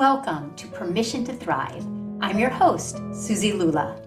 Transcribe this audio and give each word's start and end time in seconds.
Welcome 0.00 0.56
to 0.56 0.66
Permission 0.66 1.24
to 1.26 1.34
Thrive. 1.34 1.86
I'm 2.22 2.38
your 2.38 2.48
host, 2.48 2.96
Suzi 3.10 3.54
Lula. 3.54 4.00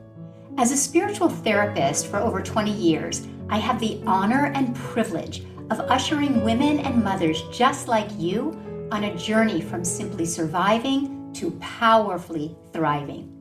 As 0.57 0.71
a 0.71 0.75
spiritual 0.75 1.29
therapist 1.29 2.07
for 2.07 2.18
over 2.18 2.41
20 2.41 2.71
years, 2.71 3.27
I 3.47 3.59
have 3.59 3.79
the 3.79 4.02
honor 4.07 4.48
and 4.55 4.75
privilege 4.75 5.43
of 5.70 5.79
ushering 5.82 6.43
women 6.43 6.79
and 6.79 7.04
mothers 7.04 7.43
just 7.52 7.88
like 7.88 8.09
you 8.18 8.59
on 8.91 9.04
a 9.04 9.16
journey 9.16 9.61
from 9.61 9.86
simply 9.86 10.25
surviving 10.25 11.32
to 11.34 11.52
powerfully 11.59 12.57
thriving. 12.71 13.32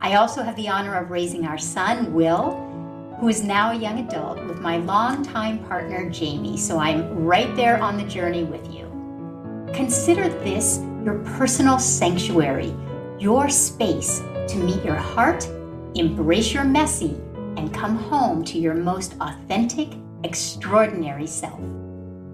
I 0.00 0.16
also 0.16 0.42
have 0.42 0.56
the 0.56 0.68
honor 0.68 0.96
of 0.96 1.12
raising 1.12 1.46
our 1.46 1.56
son, 1.56 2.12
Will, 2.12 2.50
who 3.20 3.28
is 3.28 3.44
now 3.44 3.70
a 3.70 3.78
young 3.78 4.00
adult, 4.00 4.44
with 4.46 4.58
my 4.58 4.78
longtime 4.78 5.60
partner, 5.66 6.10
Jamie. 6.10 6.56
So 6.56 6.80
I'm 6.80 7.24
right 7.24 7.54
there 7.54 7.80
on 7.80 7.96
the 7.96 8.02
journey 8.02 8.42
with 8.42 8.74
you. 8.74 8.88
Consider 9.72 10.28
this 10.28 10.80
your 11.04 11.18
personal 11.36 11.78
sanctuary, 11.78 12.72
your 13.18 13.48
space 13.48 14.20
to 14.48 14.56
meet 14.56 14.84
your 14.84 14.96
heart, 14.96 15.46
embrace 15.94 16.52
your 16.52 16.64
messy, 16.64 17.16
and 17.56 17.74
come 17.74 17.96
home 17.96 18.44
to 18.44 18.58
your 18.58 18.74
most 18.74 19.14
authentic, 19.20 19.88
extraordinary 20.22 21.26
self. 21.26 21.60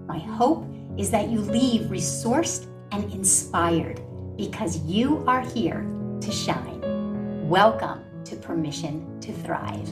My 0.07 0.19
hope 0.19 0.65
is 0.97 1.09
that 1.11 1.29
you 1.29 1.39
leave 1.39 1.89
resourced 1.89 2.67
and 2.91 3.11
inspired 3.11 4.01
because 4.37 4.77
you 4.83 5.23
are 5.27 5.41
here 5.41 5.85
to 6.21 6.31
shine. 6.31 7.49
Welcome 7.49 8.03
to 8.25 8.35
Permission 8.35 9.19
to 9.21 9.33
Thrive. 9.33 9.91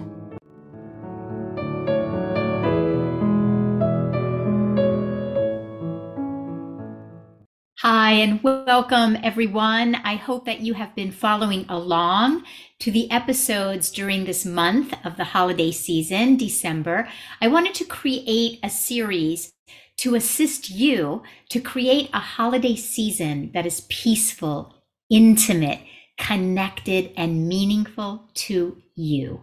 Hi, 7.90 8.12
and 8.12 8.44
welcome 8.44 9.16
everyone. 9.24 9.96
I 9.96 10.16
hope 10.16 10.44
that 10.44 10.60
you 10.60 10.74
have 10.74 10.94
been 10.94 11.10
following 11.10 11.66
along 11.70 12.44
to 12.80 12.92
the 12.92 13.10
episodes 13.10 13.90
during 13.92 14.26
this 14.26 14.46
month 14.46 14.94
of 15.06 15.16
the 15.16 15.24
holiday 15.24 15.72
season, 15.72 16.36
December. 16.36 17.08
I 17.40 17.48
wanted 17.48 17.74
to 17.76 17.86
create 17.86 18.60
a 18.62 18.70
series 18.70 19.54
to 20.00 20.16
assist 20.16 20.70
you 20.70 21.24
to 21.48 21.62
create 21.62 22.10
a 22.14 22.20
holiday 22.20 22.76
season 22.76 23.52
that 23.54 23.66
is 23.66 23.88
peaceful, 23.88 24.76
intimate, 25.10 25.80
connected, 26.18 27.14
and 27.16 27.48
meaningful 27.48 28.30
to 28.34 28.82
you. 28.96 29.40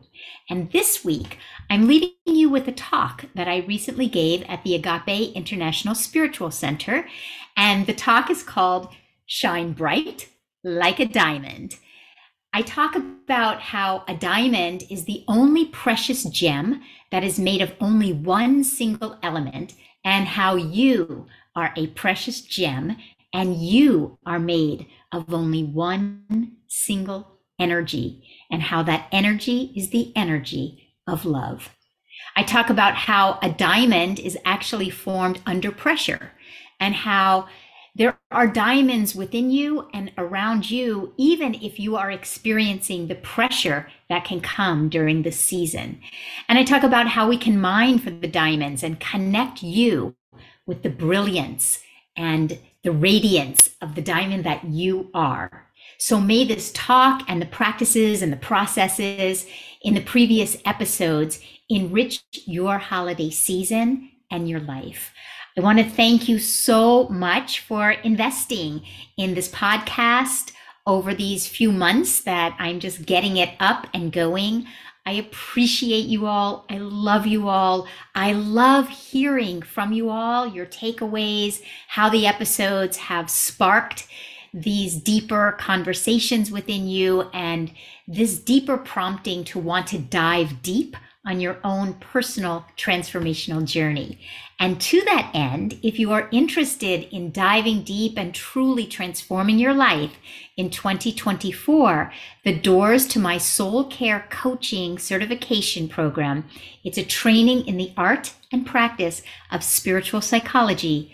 And 0.51 0.71
this 0.71 1.03
week, 1.03 1.39
I'm 1.71 1.87
leaving 1.87 2.11
you 2.27 2.51
with 2.51 2.69
a 2.69 2.73
talk 2.73 3.25
that 3.35 3.49
I 3.49 3.59
recently 3.59 4.09
gave 4.09 4.43
at 4.43 4.65
the 4.65 4.75
Agape 4.75 5.35
International 5.35 5.95
Spiritual 5.95 6.51
Center. 6.51 7.07
And 7.57 7.87
the 7.87 7.95
talk 7.95 8.31
is 8.31 8.43
called 8.43 8.89
Shine 9.27 9.73
Bright 9.73 10.29
Like 10.63 11.01
a 11.01 11.07
Diamond. 11.07 11.77
I 12.53 12.63
talk 12.63 12.95
about 12.95 13.61
how 13.61 14.05
a 14.07 14.15
diamond 14.15 14.85
is 14.91 15.05
the 15.05 15.25
only 15.27 15.67
precious 15.67 16.25
gem 16.25 16.83
that 17.11 17.25
is 17.25 17.39
made 17.39 17.63
of 17.63 17.75
only 17.81 18.13
one 18.13 18.65
single 18.65 19.19
element, 19.23 19.75
and 20.05 20.27
how 20.27 20.55
you 20.57 21.27
are 21.57 21.73
a 21.77 21.89
precious 21.89 22.41
gem 22.41 22.97
and 23.33 23.57
you 23.57 24.19
are 24.25 24.39
made 24.39 24.87
of 25.11 25.33
only 25.33 25.65
one 25.65 26.53
single 26.69 27.41
energy, 27.59 28.23
and 28.51 28.63
how 28.63 28.83
that 28.83 29.09
energy 29.11 29.73
is 29.75 29.91
the 29.91 30.13
energy 30.15 30.93
of 31.07 31.25
love. 31.25 31.71
I 32.37 32.43
talk 32.43 32.71
about 32.71 32.95
how 32.95 33.39
a 33.43 33.51
diamond 33.51 34.19
is 34.21 34.39
actually 34.45 34.91
formed 34.91 35.41
under 35.47 35.73
pressure 35.73 36.33
and 36.81 36.95
how 36.95 37.49
there 37.97 38.19
are 38.33 38.49
diamonds 38.49 39.15
within 39.15 39.51
you 39.53 39.89
and 39.95 40.11
around 40.19 40.69
you, 40.69 41.13
even 41.17 41.55
if 41.55 41.79
you 41.79 41.95
are 41.97 42.11
experiencing 42.11 43.07
the 43.07 43.15
pressure 43.15 43.89
that 44.09 44.25
can 44.25 44.41
come 44.41 44.89
during 44.89 45.23
the 45.23 45.31
season. 45.31 46.01
And 46.49 46.59
I 46.59 46.65
talk 46.65 46.83
about 46.83 47.07
how 47.07 47.29
we 47.29 47.39
can 47.39 47.61
mine 47.61 48.01
for 48.01 48.11
the 48.11 48.27
diamonds 48.27 48.83
and 48.83 48.99
connect 48.99 49.63
you 49.63 50.17
with 50.67 50.83
the 50.83 50.91
brilliance 50.91 51.81
and 52.17 52.59
the 52.83 52.91
radiance 52.91 53.71
of 53.81 53.95
the 53.95 54.03
diamond 54.03 54.45
that 54.45 54.65
you 54.65 55.11
are. 55.15 55.69
So 55.99 56.21
may 56.21 56.45
this 56.45 56.73
talk 56.73 57.23
and 57.29 57.41
the 57.41 57.47
practices 57.47 58.23
and 58.23 58.33
the 58.33 58.37
processes 58.37 59.47
in 59.83 59.95
the 59.95 60.01
previous 60.01 60.57
episodes 60.65 61.41
enrich 61.69 62.23
your 62.33 62.79
holiday 62.79 63.31
season 63.31 64.11
and 64.31 64.49
your 64.49 64.61
life. 64.61 65.13
I 65.57 65.61
want 65.61 65.79
to 65.79 65.85
thank 65.85 66.29
you 66.29 66.41
so 66.41 67.09
much 67.09 67.61
for 67.61 67.93
investing 67.93 68.83
in 69.17 69.35
this 69.35 69.49
podcast 69.49 70.51
over 70.85 71.15
these 71.15 71.47
few 71.47 71.71
months 71.71 72.23
that 72.23 72.57
I'm 72.59 72.81
just 72.81 73.07
getting 73.07 73.37
it 73.37 73.51
up 73.61 73.87
and 73.95 74.11
going. 74.11 74.67
I 75.07 75.13
appreciate 75.13 76.07
you 76.07 76.27
all. 76.27 76.65
I 76.69 76.79
love 76.79 77.29
you 77.29 77.49
all. 77.49 77.87
I 78.17 78.33
love 78.33 78.89
hearing 78.89 79.63
from 79.63 79.93
you 79.93 80.11
all, 80.11 80.49
your 80.49 80.67
takeaways, 80.67 81.63
how 81.87 82.09
the 82.09 82.27
episodes 82.27 82.97
have 82.97 83.31
sparked 83.31 84.09
these 84.53 84.97
deeper 84.97 85.53
conversations 85.61 86.51
within 86.51 86.89
you 86.89 87.31
and 87.33 87.71
this 88.09 88.41
deeper 88.41 88.77
prompting 88.77 89.45
to 89.45 89.61
want 89.61 89.87
to 89.89 89.99
dive 90.01 90.63
deep 90.63 90.97
on 91.27 91.41
your 91.41 91.59
own 91.65 91.95
personal 91.95 92.67
transformational 92.77 93.65
journey. 93.65 94.19
And 94.61 94.81
to 94.83 95.01
that 95.03 95.31
end, 95.35 95.79
if 95.83 95.99
you 95.99 96.13
are 96.13 96.29
interested 96.31 97.09
in 97.15 97.33
diving 97.33 97.83
deep 97.83 98.17
and 98.17 98.35
truly 98.35 98.87
transforming 98.87 99.59
your 99.59 99.75
life 99.75 100.13
in 100.57 100.71
2024, 100.71 102.13
the 102.45 102.59
doors 102.59 103.07
to 103.09 103.19
my 103.19 103.39
soul 103.39 103.85
care 103.85 104.27
coaching 104.31 104.99
certification 104.99 105.89
program, 105.89 106.45
it's 106.85 106.99
a 106.99 107.05
training 107.05 107.67
in 107.67 107.77
the 107.77 107.93
art 107.97 108.33
and 108.53 108.67
practice 108.67 109.23
of 109.51 109.65
spiritual 109.65 110.21
psychology, 110.21 111.13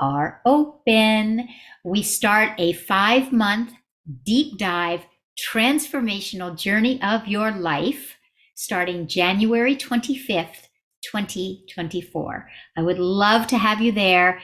are 0.00 0.40
open. 0.46 1.48
We 1.84 2.02
start 2.02 2.52
a 2.58 2.72
five 2.72 3.32
month 3.32 3.72
deep 4.24 4.58
dive 4.58 5.04
transformational 5.52 6.56
journey 6.56 7.00
of 7.02 7.26
your 7.26 7.50
life 7.50 8.17
starting 8.58 9.06
January 9.06 9.76
25th, 9.76 10.66
2024. 11.04 12.48
I 12.76 12.82
would 12.82 12.98
love 12.98 13.46
to 13.46 13.56
have 13.56 13.80
you 13.80 13.92
there. 13.92 14.40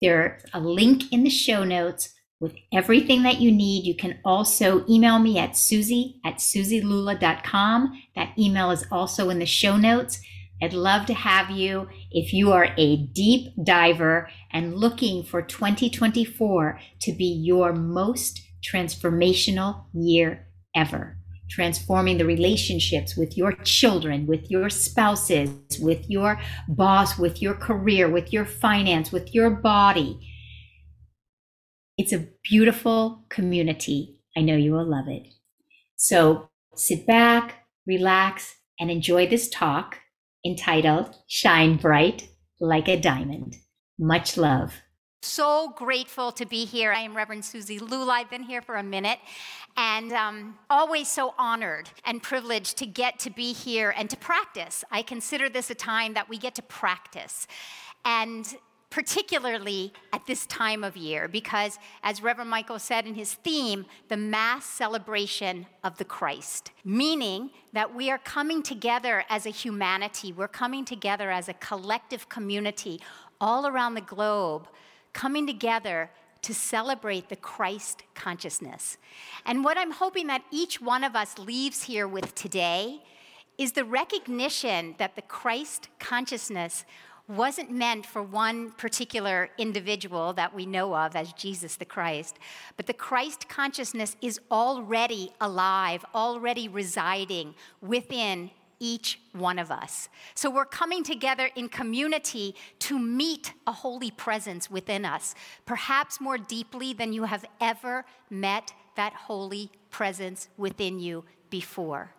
There's 0.00 0.40
a 0.54 0.60
link 0.60 1.12
in 1.12 1.24
the 1.24 1.30
show 1.30 1.64
notes 1.64 2.14
with 2.38 2.54
everything 2.72 3.24
that 3.24 3.40
you 3.40 3.50
need. 3.50 3.84
You 3.84 3.96
can 3.96 4.20
also 4.24 4.86
email 4.88 5.18
me 5.18 5.40
at 5.40 5.54
suzi 5.54 6.20
at 6.24 6.36
suzilula.com. 6.36 8.00
That 8.14 8.38
email 8.38 8.70
is 8.70 8.86
also 8.92 9.28
in 9.28 9.40
the 9.40 9.46
show 9.46 9.76
notes. 9.76 10.20
I'd 10.62 10.72
love 10.72 11.06
to 11.06 11.14
have 11.14 11.50
you 11.50 11.88
if 12.12 12.32
you 12.32 12.52
are 12.52 12.72
a 12.76 12.96
deep 12.96 13.52
diver 13.64 14.30
and 14.52 14.76
looking 14.76 15.24
for 15.24 15.42
2024 15.42 16.78
to 17.00 17.12
be 17.12 17.24
your 17.24 17.72
most 17.72 18.40
transformational 18.62 19.86
year 19.92 20.46
ever 20.76 21.17
transforming 21.48 22.18
the 22.18 22.24
relationships 22.24 23.16
with 23.16 23.36
your 23.36 23.52
children, 23.64 24.26
with 24.26 24.50
your 24.50 24.68
spouses, 24.70 25.50
with 25.80 26.08
your 26.08 26.40
boss, 26.68 27.18
with 27.18 27.40
your 27.40 27.54
career, 27.54 28.08
with 28.08 28.32
your 28.32 28.44
finance, 28.44 29.10
with 29.10 29.34
your 29.34 29.50
body. 29.50 30.20
It's 31.96 32.12
a 32.12 32.28
beautiful 32.44 33.24
community. 33.28 34.20
I 34.36 34.42
know 34.42 34.56
you 34.56 34.72
will 34.72 34.88
love 34.88 35.08
it. 35.08 35.26
So 35.96 36.48
sit 36.74 37.06
back, 37.06 37.66
relax, 37.86 38.54
and 38.78 38.90
enjoy 38.90 39.26
this 39.26 39.48
talk 39.48 39.98
entitled 40.44 41.14
Shine 41.26 41.76
Bright 41.76 42.28
Like 42.60 42.88
a 42.88 43.00
Diamond. 43.00 43.56
Much 43.98 44.36
love. 44.36 44.74
So 45.20 45.70
grateful 45.70 46.30
to 46.32 46.46
be 46.46 46.64
here. 46.64 46.92
I 46.92 47.00
am 47.00 47.16
Reverend 47.16 47.42
Suzi 47.42 47.80
Lula. 47.80 48.12
I've 48.12 48.30
been 48.30 48.44
here 48.44 48.62
for 48.62 48.76
a 48.76 48.84
minute 48.84 49.18
and 49.76 50.12
um, 50.12 50.58
always 50.70 51.10
so 51.10 51.34
honored 51.36 51.90
and 52.04 52.22
privileged 52.22 52.78
to 52.78 52.86
get 52.86 53.18
to 53.20 53.30
be 53.30 53.52
here 53.52 53.92
and 53.96 54.08
to 54.10 54.16
practice. 54.16 54.84
I 54.92 55.02
consider 55.02 55.48
this 55.48 55.70
a 55.70 55.74
time 55.74 56.14
that 56.14 56.28
we 56.28 56.38
get 56.38 56.54
to 56.54 56.62
practice. 56.62 57.48
And 58.04 58.46
particularly 58.90 59.92
at 60.12 60.24
this 60.26 60.46
time 60.46 60.84
of 60.84 60.96
year, 60.96 61.26
because 61.26 61.80
as 62.04 62.22
Reverend 62.22 62.48
Michael 62.48 62.78
said 62.78 63.04
in 63.04 63.14
his 63.14 63.34
theme, 63.34 63.86
the 64.06 64.16
mass 64.16 64.64
celebration 64.66 65.66
of 65.82 65.98
the 65.98 66.04
Christ, 66.04 66.70
meaning 66.84 67.50
that 67.72 67.92
we 67.92 68.08
are 68.08 68.18
coming 68.18 68.62
together 68.62 69.24
as 69.28 69.46
a 69.46 69.50
humanity, 69.50 70.32
we're 70.32 70.46
coming 70.46 70.84
together 70.84 71.28
as 71.28 71.48
a 71.48 71.54
collective 71.54 72.28
community 72.28 73.00
all 73.40 73.66
around 73.66 73.94
the 73.94 74.00
globe 74.00 74.68
coming 75.18 75.48
together 75.48 76.08
to 76.42 76.54
celebrate 76.54 77.28
the 77.28 77.34
Christ 77.34 78.04
consciousness. 78.14 78.98
And 79.44 79.64
what 79.64 79.76
I'm 79.76 79.90
hoping 79.90 80.28
that 80.28 80.44
each 80.52 80.80
one 80.80 81.02
of 81.02 81.16
us 81.16 81.36
leaves 81.40 81.82
here 81.82 82.06
with 82.06 82.36
today 82.36 83.02
is 83.58 83.72
the 83.72 83.84
recognition 83.84 84.94
that 84.98 85.16
the 85.16 85.22
Christ 85.22 85.88
consciousness 85.98 86.84
wasn't 87.26 87.68
meant 87.68 88.06
for 88.06 88.22
one 88.22 88.70
particular 88.70 89.50
individual 89.58 90.32
that 90.34 90.54
we 90.54 90.66
know 90.66 90.94
of 90.94 91.16
as 91.16 91.32
Jesus 91.32 91.74
the 91.74 91.84
Christ, 91.84 92.38
but 92.76 92.86
the 92.86 92.94
Christ 92.94 93.48
consciousness 93.48 94.16
is 94.22 94.38
already 94.52 95.32
alive, 95.40 96.04
already 96.14 96.68
residing 96.68 97.56
within 97.82 98.52
each 98.80 99.20
one 99.32 99.58
of 99.58 99.70
us. 99.70 100.08
So 100.34 100.50
we're 100.50 100.64
coming 100.64 101.02
together 101.02 101.50
in 101.54 101.68
community 101.68 102.54
to 102.80 102.98
meet 102.98 103.52
a 103.66 103.72
holy 103.72 104.10
presence 104.10 104.70
within 104.70 105.04
us, 105.04 105.34
perhaps 105.66 106.20
more 106.20 106.38
deeply 106.38 106.92
than 106.92 107.12
you 107.12 107.24
have 107.24 107.44
ever 107.60 108.04
met 108.30 108.72
that 108.96 109.12
holy 109.12 109.70
presence 109.90 110.48
within 110.56 110.98
you 110.98 111.24
before. 111.50 112.12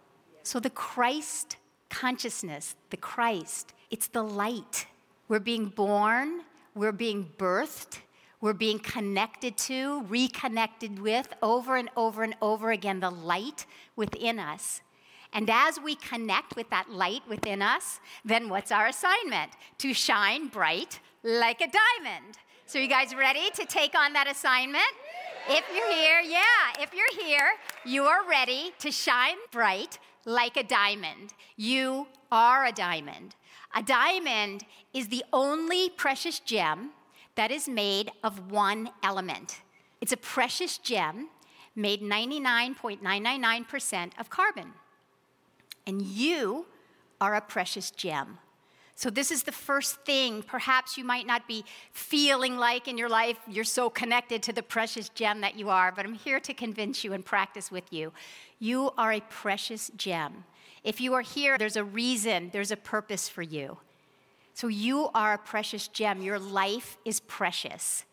So 0.44 0.60
the 0.60 0.70
Christ 0.70 1.58
consciousness, 1.90 2.76
the 2.90 2.98
Christ, 2.98 3.74
it's 3.90 4.08
the 4.08 4.24
light. 4.24 4.88
We're 5.28 5.40
being 5.40 5.68
born, 5.68 6.42
we're 6.76 6.92
being 6.92 7.30
birthed, 7.38 8.00
we're 8.42 8.54
being 8.54 8.80
connected 8.80 9.58
to, 9.58 10.04
reconnected 10.04 11.00
with 11.00 11.34
over 11.42 11.76
and 11.76 11.90
over 11.98 12.24
and 12.24 12.36
over 12.42 12.72
again, 12.72 13.00
the 13.00 13.10
light 13.10 13.66
within 13.96 14.40
us. 14.40 14.82
And 15.34 15.50
as 15.50 15.80
we 15.80 15.96
connect 15.96 16.56
with 16.56 16.70
that 16.70 16.90
light 16.90 17.24
within 17.28 17.62
us, 17.62 18.00
then 18.26 18.50
what's 18.50 18.72
our 18.72 18.88
assignment? 18.88 19.52
To 19.80 19.94
shine 19.94 20.48
bright 20.48 21.02
like 21.24 21.60
a 21.62 21.68
diamond. 21.68 22.38
So, 22.66 22.80
you 22.80 22.88
guys 22.88 23.14
ready 23.16 23.50
to 23.56 23.66
take 23.66 23.96
on 23.96 24.14
that 24.14 24.30
assignment? 24.30 24.94
If 25.48 25.66
you're 25.74 25.92
here, 25.92 26.22
yeah, 26.22 26.74
if 26.80 26.94
you're 26.94 27.12
here, 27.26 27.54
you 27.84 28.04
are 28.04 28.30
ready 28.30 28.72
to 28.80 28.92
shine 28.92 29.38
bright 29.52 29.98
like 30.26 30.58
a 30.58 30.64
diamond. 30.64 31.34
You 31.56 32.08
are 32.32 32.66
a 32.66 32.72
diamond. 32.72 33.34
A 33.76 33.82
diamond 33.82 34.66
is 34.94 35.08
the 35.08 35.26
only 35.34 35.90
precious 35.90 36.40
gem 36.40 36.92
that 37.36 37.50
is 37.52 37.68
made 37.68 38.12
of 38.24 38.52
one 38.52 38.92
element. 39.02 39.62
It's 40.02 40.12
a 40.12 40.18
precious 40.18 40.78
gem 40.78 41.30
made 41.76 42.02
99.999% 42.02 44.12
of 44.20 44.30
carbon 44.30 44.74
and 45.90 46.04
you 46.04 46.68
are 47.20 47.34
a 47.34 47.42
precious 47.42 47.90
gem. 47.90 48.38
So, 48.96 49.10
this 49.10 49.32
is 49.32 49.44
the 49.44 49.52
first 49.52 49.96
thing 50.06 50.44
perhaps 50.44 50.98
you 50.98 51.04
might 51.04 51.26
not 51.26 51.48
be 51.48 51.66
feeling 51.92 52.58
like 52.58 52.88
in 52.88 52.98
your 52.98 53.10
life 53.10 53.38
you're 53.48 53.64
so 53.64 53.90
connected 53.90 54.44
to 54.44 54.54
the 54.54 54.62
precious 54.62 55.10
gem 55.10 55.42
that 55.42 55.58
you 55.58 55.70
are, 55.70 55.92
but 55.92 56.06
I'm 56.06 56.14
here 56.14 56.40
to 56.42 56.54
convince 56.54 57.04
you 57.04 57.14
and 57.14 57.26
practice 57.26 57.72
with 57.72 57.92
you. 57.92 58.14
You 58.60 58.92
are 58.98 59.14
a 59.14 59.22
precious 59.22 59.90
gem. 59.98 60.44
If 60.84 61.02
you 61.02 61.14
are 61.16 61.22
here, 61.22 61.58
there's 61.58 61.78
a 61.78 61.84
reason, 61.84 62.50
there's 62.54 62.72
a 62.72 62.78
purpose 62.78 63.28
for 63.28 63.42
you. 63.42 63.78
So, 64.54 64.68
you 64.68 65.10
are 65.16 65.34
a 65.34 65.40
precious 65.40 65.88
gem. 65.88 66.22
Your 66.22 66.40
life 66.40 66.98
is 67.04 67.20
precious. 67.22 68.06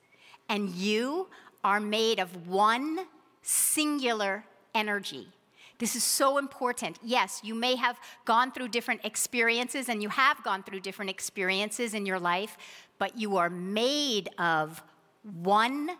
And 0.48 0.70
you 0.70 1.28
are 1.62 1.80
made 1.80 2.20
of 2.20 2.48
one 2.48 3.00
singular 3.42 4.44
energy. 4.74 5.28
This 5.78 5.94
is 5.94 6.02
so 6.02 6.38
important. 6.38 6.98
Yes, 7.02 7.40
you 7.44 7.54
may 7.54 7.76
have 7.76 7.98
gone 8.24 8.52
through 8.52 8.68
different 8.68 9.04
experiences, 9.04 9.88
and 9.88 10.02
you 10.02 10.08
have 10.08 10.42
gone 10.42 10.62
through 10.62 10.80
different 10.80 11.10
experiences 11.10 11.94
in 11.94 12.06
your 12.06 12.18
life, 12.18 12.56
but 12.98 13.18
you 13.18 13.36
are 13.36 13.50
made 13.50 14.30
of 14.38 14.82
one 15.22 15.90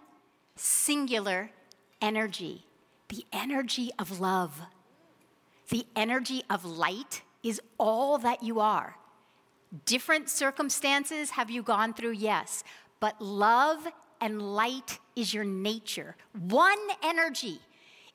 singular 0.57 1.51
energy 2.01 2.67
the 3.09 3.25
energy 3.33 3.91
of 3.99 4.21
love. 4.21 4.61
The 5.69 5.87
energy 5.95 6.43
of 6.51 6.65
light 6.65 7.23
is 7.43 7.61
all 7.79 8.19
that 8.19 8.43
you 8.43 8.61
are. 8.61 8.97
Different 9.85 10.29
circumstances 10.29 11.31
have 11.31 11.51
you 11.51 11.63
gone 11.63 11.93
through? 11.93 12.13
Yes. 12.13 12.65
But 13.01 13.21
love 13.21 13.87
and 14.21 14.55
light 14.55 14.99
is 15.15 15.35
your 15.35 15.45
nature. 15.45 16.17
One 16.33 16.79
energy 17.03 17.61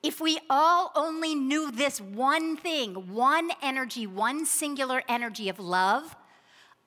if 0.03 0.19
we 0.19 0.39
all 0.49 0.91
only 0.95 1.35
knew 1.35 1.71
this 1.71 2.01
one 2.01 2.57
thing, 2.57 3.13
one 3.13 3.51
energy, 3.61 4.07
one 4.07 4.45
singular 4.45 5.03
energy 5.07 5.47
of 5.47 5.59
love, 5.59 6.15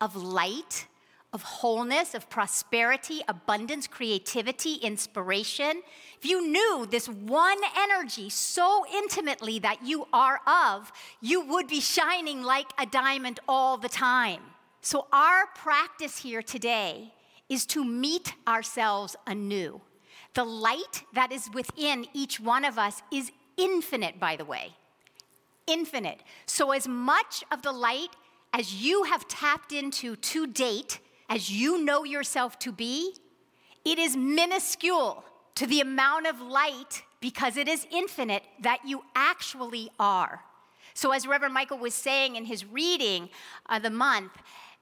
of 0.00 0.16
light, 0.16 0.87
of 1.32 1.43
wholeness, 1.43 2.14
of 2.14 2.31
prosperity, 2.31 3.20
abundance, 3.26 3.87
creativity, 3.87 4.75
inspiration, 4.75 5.82
if 6.16 6.25
you 6.25 6.46
knew 6.46 6.87
this 6.88 7.08
one 7.08 7.58
energy 7.76 8.31
so 8.31 8.84
intimately 8.93 9.58
that 9.58 9.84
you 9.84 10.06
are 10.12 10.40
of, 10.46 10.93
you 11.20 11.40
would 11.40 11.67
be 11.67 11.81
shining 11.81 12.43
like 12.43 12.69
a 12.78 12.87
diamond 12.87 13.40
all 13.49 13.76
the 13.76 13.88
time. 13.88 14.40
So, 14.81 15.06
our 15.12 15.46
practice 15.56 16.19
here 16.19 16.43
today 16.43 17.12
is 17.49 17.67
to 17.67 17.84
meet 17.84 18.34
ourselves 18.46 19.17
anew. 19.26 19.81
The 20.34 20.44
light 20.44 21.04
that 21.14 21.32
is 21.32 21.48
within 21.52 22.06
each 22.12 22.40
one 22.40 22.64
of 22.64 22.78
us 22.78 23.02
is 23.12 23.31
infinite, 23.56 24.19
by 24.19 24.36
the 24.36 24.44
way. 24.44 24.75
Infinite. 25.66 26.20
So, 26.46 26.72
as 26.72 26.86
much 26.86 27.44
of 27.50 27.62
the 27.62 27.72
light 27.72 28.10
as 28.52 28.75
you 28.75 29.04
have 29.04 29.26
tapped 29.26 29.72
into 29.72 30.16
to 30.16 30.46
date, 30.46 31.00
as 31.28 31.50
you 31.50 31.82
know 31.82 32.04
yourself 32.04 32.58
to 32.60 32.72
be, 32.72 33.14
it 33.84 33.98
is 33.98 34.16
minuscule 34.16 35.25
to 35.54 35.66
the 35.66 35.81
amount 35.81 36.26
of 36.26 36.40
light 36.40 37.02
because 37.20 37.56
it 37.56 37.69
is 37.69 37.86
infinite 37.90 38.42
that 38.60 38.81
you 38.84 39.02
actually 39.14 39.90
are. 39.98 40.42
So, 40.94 41.12
as 41.12 41.26
Reverend 41.26 41.54
Michael 41.54 41.78
was 41.78 41.94
saying 41.94 42.36
in 42.36 42.44
his 42.44 42.64
reading 42.64 43.31
of 43.69 43.82
the 43.82 43.90
month, 43.90 44.32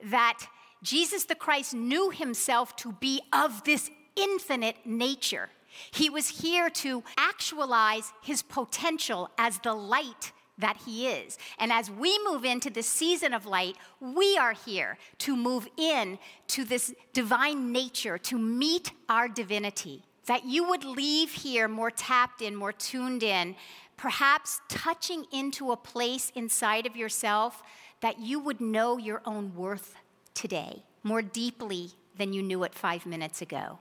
that 0.05 0.47
Jesus 0.83 1.25
the 1.25 1.35
Christ 1.35 1.75
knew 1.75 2.11
himself 2.11 2.75
to 2.77 2.93
be 2.93 3.21
of 3.33 3.65
this 3.65 3.91
infinite 4.17 4.77
nature. 4.85 5.51
He 5.91 6.11
was 6.11 6.29
here 6.29 6.69
to 6.71 7.03
actualize 7.17 8.13
his 8.23 8.43
potential 8.43 9.31
as 9.39 9.59
the 9.59 9.75
light 9.75 10.33
that 10.59 10.79
he 10.85 11.09
is. 11.09 11.39
And 11.59 11.73
as 11.73 11.91
we 11.91 12.19
move 12.25 12.45
into 12.45 12.71
the 12.71 12.83
season 12.83 13.33
of 13.33 13.47
light, 13.47 13.77
we 14.01 14.37
are 14.37 14.53
here 14.53 14.99
to 15.19 15.35
move 15.35 15.67
in 15.77 16.19
to 16.49 16.65
this 16.65 16.95
divine 17.13 17.73
nature, 17.73 18.19
to 18.19 18.39
meet 18.39 18.93
our 19.09 19.29
divinity. 19.29 20.03
That 20.27 20.45
you 20.45 20.69
would 20.69 20.85
leave 20.85 21.33
here 21.33 21.69
more 21.69 21.91
tapped 21.91 22.43
in, 22.43 22.55
more 22.55 22.73
tuned 22.73 23.23
in, 23.23 23.57
perhaps 23.97 24.61
touching 24.69 25.27
into 25.33 25.73
a 25.73 25.77
place 25.77 26.31
inside 26.35 26.87
of 26.87 26.97
yourself 26.97 27.63
that 28.01 28.21
you 28.21 28.39
would 28.41 28.61
know 28.61 28.99
your 28.99 29.23
own 29.25 29.55
worth 29.55 29.95
today 30.35 30.83
more 31.03 31.23
deeply 31.23 31.91
than 32.17 32.33
you 32.33 32.43
knew 32.43 32.63
it 32.65 32.75
five 32.75 33.07
minutes 33.07 33.43
ago 33.43 33.79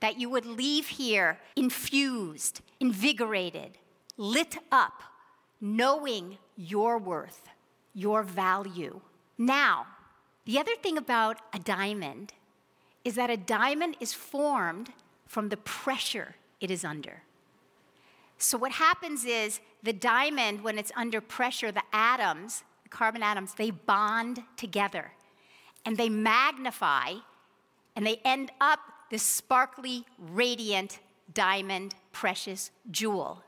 that 0.00 0.18
you 0.18 0.28
would 0.30 0.46
leave 0.46 0.88
here 0.88 1.38
infused, 1.56 2.60
invigorated, 2.80 3.78
lit 4.16 4.58
up, 4.70 5.02
knowing 5.60 6.38
your 6.56 6.98
worth, 6.98 7.48
your 7.94 8.22
value. 8.22 9.00
Now, 9.36 9.86
the 10.44 10.58
other 10.58 10.74
thing 10.76 10.96
about 10.96 11.38
a 11.52 11.58
diamond 11.58 12.32
is 13.04 13.14
that 13.16 13.30
a 13.30 13.36
diamond 13.36 13.96
is 14.00 14.12
formed 14.12 14.92
from 15.26 15.48
the 15.48 15.56
pressure 15.56 16.36
it 16.60 16.70
is 16.70 16.84
under. 16.84 17.22
So, 18.38 18.56
what 18.56 18.72
happens 18.72 19.24
is 19.24 19.60
the 19.82 19.92
diamond, 19.92 20.62
when 20.62 20.78
it's 20.78 20.92
under 20.96 21.20
pressure, 21.20 21.72
the 21.72 21.82
atoms, 21.92 22.62
the 22.82 22.88
carbon 22.88 23.22
atoms, 23.22 23.54
they 23.54 23.70
bond 23.70 24.42
together 24.56 25.12
and 25.84 25.96
they 25.96 26.08
magnify 26.08 27.14
and 27.96 28.06
they 28.06 28.20
end 28.24 28.52
up 28.60 28.80
this 29.10 29.22
sparkly, 29.22 30.04
radiant 30.18 30.98
diamond, 31.32 31.94
precious 32.12 32.70
jewel. 32.90 33.42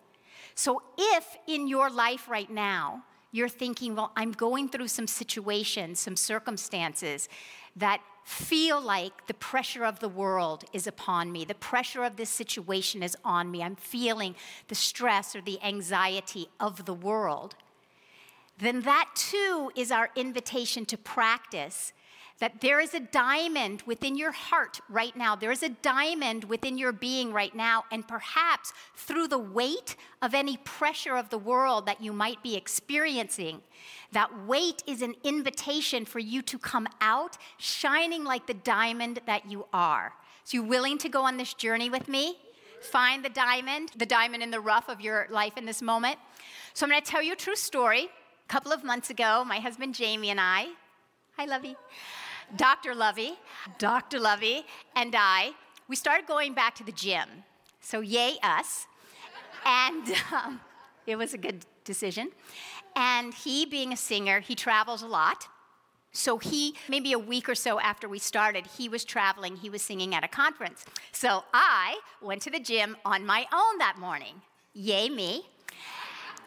So, 0.55 0.83
if 0.99 1.37
in 1.47 1.69
your 1.69 1.91
life 1.91 2.29
right 2.29 2.51
now 2.51 3.05
you're 3.33 3.49
thinking, 3.49 3.95
well, 3.95 4.13
I'm 4.17 4.33
going 4.33 4.69
through 4.69 4.89
some 4.89 5.07
situations, 5.07 6.01
some 6.01 6.17
circumstances 6.17 7.29
that 7.77 8.01
feel 8.25 8.81
like 8.81 9.27
the 9.27 9.35
pressure 9.35 9.85
of 9.85 10.01
the 10.01 10.09
world 10.09 10.65
is 10.73 10.87
upon 10.87 11.33
me, 11.33 11.45
the 11.45 11.55
pressure 11.55 12.05
of 12.05 12.17
this 12.17 12.31
situation 12.31 13.03
is 13.03 13.17
on 13.25 13.51
me, 13.51 13.63
I'm 13.63 13.77
feeling 13.77 14.35
the 14.69 14.75
stress 14.75 15.35
or 15.35 15.41
the 15.41 15.61
anxiety 15.63 16.49
of 16.59 16.85
the 16.85 16.95
world, 16.95 17.55
then 18.59 18.83
that 18.83 19.09
too 19.15 19.73
is 19.75 19.91
our 19.91 20.11
invitation 20.15 20.85
to 20.87 20.99
practice 20.99 21.93
that 22.41 22.63
there 22.63 22.81
is 22.81 22.95
a 22.95 23.01
diamond 23.01 23.83
within 23.83 24.17
your 24.17 24.33
heart 24.33 24.81
right 24.89 25.15
now. 25.15 25.37
There 25.37 25.53
is 25.53 25.63
a 25.63 25.69
diamond 25.69 26.45
within 26.45 26.79
your 26.79 26.91
being 26.91 27.33
right 27.33 27.55
now. 27.55 27.85
And 27.93 28.09
perhaps 28.09 28.73
through 28.97 29.29
the 29.29 29.39
weight 29.39 29.95
of 30.23 30.35
any 30.35 30.57
pressure 30.57 31.17
of 31.17 31.29
the 31.29 31.39
world 31.39 31.85
that 31.87 32.01
you 32.01 32.13
might 32.13 32.43
be 32.43 32.57
experiencing, 32.57 33.61
that 34.13 34.47
weight 34.47 34.83
is 34.87 35.03
an 35.03 35.15
invitation 35.23 36.07
for 36.07 36.19
you 36.19 36.41
to 36.43 36.59
come 36.59 36.89
out 37.03 37.37
shining 37.59 38.25
like 38.25 38.47
the 38.47 38.55
diamond 38.55 39.21
that 39.27 39.49
you 39.51 39.67
are. 39.73 40.15
So, 40.45 40.57
you 40.57 40.63
willing 40.63 40.99
to 40.99 41.09
go 41.09 41.23
on 41.23 41.37
this 41.37 41.55
journey 41.55 41.91
with 41.91 42.09
me? 42.09 42.39
Find 42.81 43.23
the 43.23 43.29
diamond, 43.29 43.93
the 43.97 44.07
diamond 44.07 44.43
in 44.43 44.51
the 44.51 44.59
rough 44.59 44.89
of 44.89 45.01
your 45.01 45.27
life 45.31 45.59
in 45.59 45.67
this 45.67 45.83
moment. 45.83 46.17
So, 46.73 46.87
I'm 46.87 46.91
going 46.91 47.03
to 47.03 47.09
tell 47.09 47.23
you 47.23 47.35
a 47.35 47.37
true 47.37 47.55
story. 47.55 48.05
A 48.05 48.49
couple 48.49 48.73
of 48.73 48.83
months 48.83 49.11
ago, 49.11 49.45
my 49.47 49.61
husband 49.61 49.95
Jamie 49.95 50.31
and 50.31 50.41
I, 50.41 50.69
hi, 51.37 51.45
Lovey 51.45 51.77
Dr. 52.57 52.95
Lovey, 52.95 53.35
Dr. 53.79 54.19
Lovey, 54.19 54.65
and 54.97 55.15
I, 55.17 55.53
we 55.89 55.97
started 55.97 56.27
going 56.27 56.55
back 56.55 56.75
to 56.77 56.85
the 56.85 56.93
gym. 56.93 57.29
So, 57.81 58.01
yay, 58.01 58.37
us. 58.43 58.87
And 59.65 60.15
um, 60.33 60.61
it 61.07 61.17
was 61.17 61.35
a 61.35 61.39
good 61.39 61.65
decision. 61.85 62.31
And 62.97 63.33
he, 63.33 63.67
being 63.67 63.93
a 63.93 63.97
singer, 63.97 64.41
he 64.41 64.55
travels 64.55 65.03
a 65.03 65.07
lot. 65.07 65.47
So 66.13 66.39
he, 66.39 66.75
maybe 66.89 67.13
a 67.13 67.19
week 67.19 67.49
or 67.49 67.55
so 67.55 67.79
after 67.79 68.09
we 68.09 68.19
started, 68.19 68.67
he 68.67 68.89
was 68.89 69.05
traveling, 69.05 69.57
he 69.57 69.71
was 69.71 69.81
singing 69.81 70.15
at 70.15 70.25
a 70.25 70.29
conference. 70.29 70.85
So 71.13 71.45
I 71.55 72.01
went 72.21 72.43
to 72.43 72.51
the 72.51 72.59
gym 72.59 72.97
on 73.05 73.25
my 73.25 73.47
own 73.53 73.79
that 73.79 73.97
morning. 73.99 74.43
Yay, 74.75 75.09
me. 75.09 75.47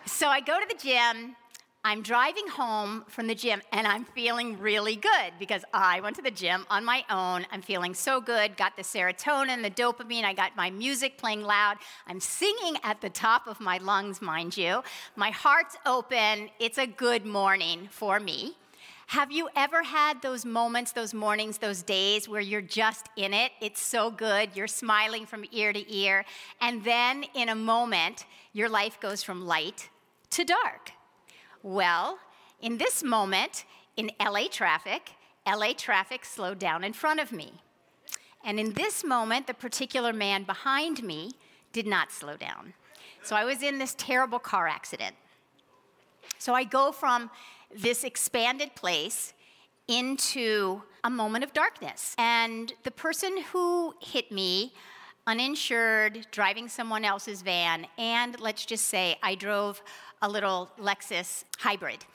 So 0.06 0.28
I 0.28 0.42
go 0.42 0.60
to 0.60 0.66
the 0.68 0.76
gym, 0.76 1.38
I'm 1.86 2.02
driving 2.02 2.48
home 2.48 3.04
from 3.10 3.28
the 3.28 3.36
gym 3.36 3.62
and 3.74 3.86
I'm 3.86 4.06
feeling 4.06 4.58
really 4.58 4.96
good 4.96 5.34
because 5.38 5.66
I 5.74 6.00
went 6.00 6.16
to 6.16 6.22
the 6.22 6.32
gym 6.32 6.66
on 6.70 6.86
my 6.86 7.04
own. 7.10 7.46
I'm 7.52 7.62
feeling 7.62 7.94
so 7.94 8.22
good, 8.22 8.56
got 8.56 8.78
the 8.78 8.84
serotonin, 8.84 9.62
the 9.62 9.70
dopamine, 9.70 10.24
I 10.24 10.32
got 10.32 10.56
my 10.56 10.70
music 10.70 11.18
playing 11.18 11.42
loud. 11.42 11.76
I'm 12.08 12.22
singing 12.22 12.78
at 12.84 13.02
the 13.02 13.10
top 13.10 13.48
of 13.48 13.60
my 13.60 13.80
lungs, 13.80 14.22
mind 14.22 14.56
you. 14.56 14.82
My 15.18 15.32
heart's 15.32 15.76
open. 15.86 16.50
It's 16.58 16.78
a 16.78 16.88
good 16.88 17.26
morning 17.26 17.90
for 17.92 18.18
me. 18.18 18.56
Have 19.08 19.34
you 19.34 19.50
ever 19.54 19.84
had 19.84 20.22
those 20.22 20.46
moments, 20.46 20.94
those 20.94 21.14
mornings, 21.14 21.58
those 21.58 21.84
days 21.84 22.30
where 22.30 22.40
you're 22.40 22.62
just 22.62 23.10
in 23.18 23.34
it? 23.34 23.52
It's 23.60 23.82
so 23.82 24.10
good. 24.10 24.56
You're 24.56 24.68
smiling 24.68 25.26
from 25.26 25.44
ear 25.52 25.74
to 25.74 25.94
ear. 25.94 26.24
And 26.62 26.82
then 26.86 27.26
in 27.36 27.50
a 27.50 27.56
moment, 27.56 28.26
your 28.54 28.70
life 28.70 29.02
goes 29.02 29.22
from 29.22 29.46
light 29.46 29.90
to 30.30 30.46
dark. 30.46 30.93
Well, 31.64 32.20
in 32.62 32.78
this 32.78 33.04
moment, 33.04 33.64
in 33.96 34.12
LA 34.20 34.48
traffic, 34.52 35.12
LA 35.48 35.72
traffic 35.78 36.26
slowed 36.26 36.60
down 36.60 36.84
in 36.84 36.92
front 36.92 37.22
of 37.22 37.32
me. 37.32 37.54
And 38.44 38.60
in 38.60 38.74
this 38.74 39.04
moment, 39.04 39.48
the 39.48 39.54
particular 39.54 40.12
man 40.12 40.44
behind 40.44 41.04
me 41.04 41.32
did 41.72 41.88
not 41.88 42.12
slow 42.12 42.36
down. 42.36 42.74
So 43.24 43.38
I 43.38 43.46
was 43.46 43.64
in 43.64 43.80
this 43.80 43.96
terrible 43.98 44.40
car 44.40 44.68
accident. 44.68 45.16
So 46.38 46.54
I 46.54 46.66
go 46.66 46.92
from 46.92 47.32
this 47.74 48.04
expanded 48.04 48.76
place 48.76 49.34
into 49.88 50.82
a 51.06 51.10
moment 51.10 51.46
of 51.46 51.54
darkness. 51.54 52.14
And 52.18 52.74
the 52.84 52.92
person 52.92 53.38
who 53.54 53.96
hit 54.02 54.32
me, 54.32 54.74
uninsured, 55.26 56.28
driving 56.32 56.68
someone 56.68 57.06
else's 57.06 57.42
van, 57.42 57.88
and 57.98 58.38
let's 58.42 58.66
just 58.66 58.88
say 58.88 59.18
I 59.24 59.36
drove 59.36 59.82
a 60.24 60.30
little 60.30 60.72
Lexus 60.80 61.44
hybrid, 61.60 62.06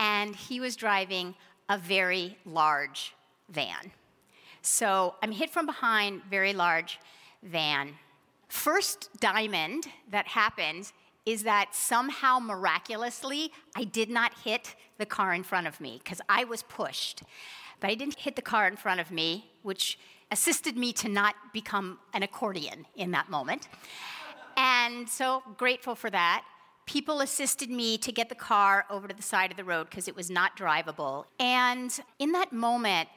and 0.00 0.34
he 0.34 0.58
was 0.58 0.74
driving 0.74 1.34
a 1.68 1.76
very 1.78 2.36
large 2.46 3.14
van. 3.50 3.92
So 4.62 5.14
I'm 5.22 5.32
hit 5.32 5.50
from 5.50 5.66
behind, 5.66 6.22
very 6.30 6.54
large 6.54 6.98
van. 7.42 7.90
First 8.48 9.10
diamond 9.20 9.86
that 10.10 10.26
happened 10.26 10.92
is 11.26 11.42
that 11.42 11.74
somehow 11.74 12.38
miraculously 12.38 13.52
I 13.76 13.84
did 13.84 14.08
not 14.08 14.32
hit 14.42 14.74
the 14.98 15.06
car 15.06 15.34
in 15.34 15.42
front 15.42 15.66
of 15.66 15.80
me 15.80 16.00
because 16.02 16.20
I 16.28 16.44
was 16.44 16.62
pushed. 16.62 17.22
But 17.80 17.90
I 17.90 17.94
didn't 17.94 18.18
hit 18.18 18.34
the 18.34 18.42
car 18.42 18.66
in 18.66 18.76
front 18.76 19.00
of 19.00 19.10
me, 19.10 19.50
which 19.62 19.98
assisted 20.30 20.76
me 20.76 20.92
to 20.94 21.08
not 21.08 21.34
become 21.52 21.98
an 22.14 22.22
accordion 22.22 22.86
in 22.96 23.10
that 23.10 23.28
moment. 23.28 23.68
And 24.56 25.08
so 25.08 25.42
grateful 25.58 25.94
for 25.94 26.08
that 26.10 26.44
people 26.86 27.20
assisted 27.20 27.70
me 27.70 27.98
to 27.98 28.12
get 28.12 28.28
the 28.28 28.34
car 28.34 28.84
over 28.90 29.08
to 29.08 29.14
the 29.14 29.22
side 29.22 29.50
of 29.50 29.56
the 29.56 29.64
road 29.64 29.88
because 29.90 30.08
it 30.08 30.16
was 30.16 30.30
not 30.30 30.56
drivable. 30.56 31.26
And 31.38 31.96
in 32.18 32.32
that 32.32 32.52
moment, 32.52 33.08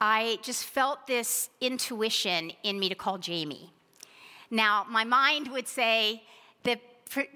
I 0.00 0.38
just 0.42 0.64
felt 0.64 1.06
this 1.06 1.48
intuition 1.60 2.52
in 2.62 2.78
me 2.78 2.88
to 2.88 2.94
call 2.94 3.18
Jamie. 3.18 3.72
Now, 4.50 4.86
my 4.88 5.04
mind 5.04 5.48
would 5.48 5.68
say 5.68 6.22
that 6.64 6.80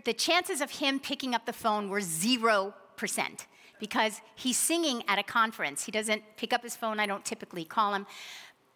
the 0.05 0.13
chances 0.13 0.61
of 0.61 0.71
him 0.73 1.01
picking 1.01 1.35
up 1.35 1.47
the 1.47 1.53
phone 1.53 1.89
were 1.89 2.01
0% 2.01 2.73
because 3.79 4.21
he's 4.37 4.59
singing 4.59 5.03
at 5.09 5.19
a 5.19 5.23
conference. 5.23 5.85
He 5.85 5.93
doesn't 5.93 6.23
pick 6.37 6.53
up 6.53 6.63
his 6.63 6.77
phone, 6.77 7.01
I 7.01 7.07
don't 7.07 7.25
typically 7.25 7.65
call 7.65 7.95
him. 7.95 8.07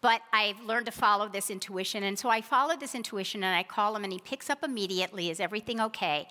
But 0.01 0.21
I've 0.33 0.61
learned 0.61 0.85
to 0.87 0.91
follow 0.91 1.27
this 1.27 1.49
intuition. 1.49 2.03
And 2.03 2.17
so 2.17 2.29
I 2.29 2.41
followed 2.41 2.79
this 2.79 2.93
intuition 2.93 3.43
and 3.43 3.55
I 3.55 3.63
call 3.63 3.95
him 3.95 4.03
and 4.03 4.13
he 4.13 4.19
picks 4.19 4.49
up 4.49 4.63
immediately. 4.63 5.29
Is 5.29 5.39
everything 5.39 5.79
okay? 5.79 6.27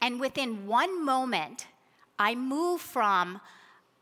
And 0.00 0.20
within 0.20 0.66
one 0.66 1.04
moment, 1.04 1.66
I 2.18 2.34
move 2.34 2.80
from 2.80 3.40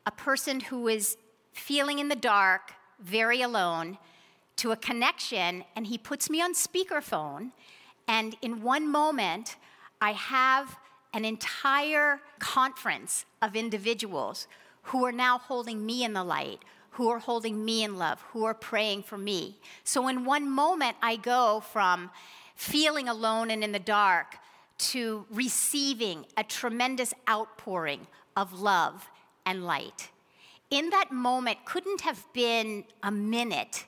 a 0.06 0.11
person 0.11 0.61
who 0.61 0.88
is 0.88 1.16
feeling 1.52 1.99
in 1.99 2.08
the 2.08 2.16
dark, 2.16 2.72
very 3.00 3.42
alone, 3.42 3.99
to 4.56 4.72
a 4.72 4.76
connection, 4.76 5.64
and 5.76 5.87
he 5.87 5.99
puts 5.99 6.28
me 6.28 6.40
on 6.40 6.54
speakerphone. 6.54 7.52
And 8.08 8.37
in 8.42 8.62
one 8.62 8.90
moment, 8.90 9.56
I 10.00 10.12
have 10.12 10.76
an 11.14 11.25
entire 11.25 12.20
conference 12.38 13.25
of 13.40 13.54
individuals 13.54 14.49
who 14.84 15.04
are 15.04 15.12
now 15.12 15.38
holding 15.38 15.84
me 15.87 16.04
in 16.04 16.12
the 16.12 16.25
light, 16.25 16.61
who 16.90 17.08
are 17.08 17.18
holding 17.18 17.64
me 17.64 17.84
in 17.84 17.96
love, 17.96 18.20
who 18.32 18.44
are 18.44 18.54
praying 18.54 19.02
for 19.02 19.16
me. 19.16 19.58
So 19.84 20.08
in 20.08 20.25
one 20.25 20.50
moment, 20.50 20.96
I 21.00 21.16
go 21.16 21.61
from 21.61 22.11
feeling 22.56 23.08
alone 23.08 23.50
and 23.50 23.62
in 23.62 23.72
the 23.72 23.78
dark 23.78 24.37
to 24.78 25.26
receiving 25.30 26.26
a 26.36 26.44
tremendous 26.44 27.14
outpouring 27.28 28.06
of 28.36 28.60
love 28.60 29.10
and 29.46 29.64
light. 29.64 30.10
In 30.70 30.90
that 30.90 31.12
moment, 31.12 31.58
couldn't 31.64 32.00
have 32.00 32.24
been 32.32 32.84
a 33.02 33.10
minute. 33.10 33.86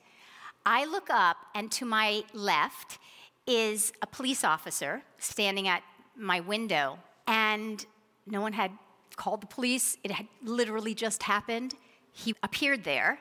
I 0.66 0.84
look 0.84 1.08
up, 1.10 1.36
and 1.54 1.70
to 1.72 1.84
my 1.84 2.24
left 2.32 2.98
is 3.46 3.92
a 4.02 4.06
police 4.06 4.44
officer 4.44 5.02
standing 5.18 5.68
at 5.68 5.82
my 6.16 6.40
window, 6.40 6.98
and 7.26 7.84
no 8.26 8.40
one 8.40 8.52
had 8.52 8.70
called 9.16 9.42
the 9.42 9.46
police. 9.46 9.96
It 10.04 10.10
had 10.10 10.26
literally 10.42 10.94
just 10.94 11.22
happened. 11.22 11.74
He 12.12 12.34
appeared 12.42 12.84
there 12.84 13.20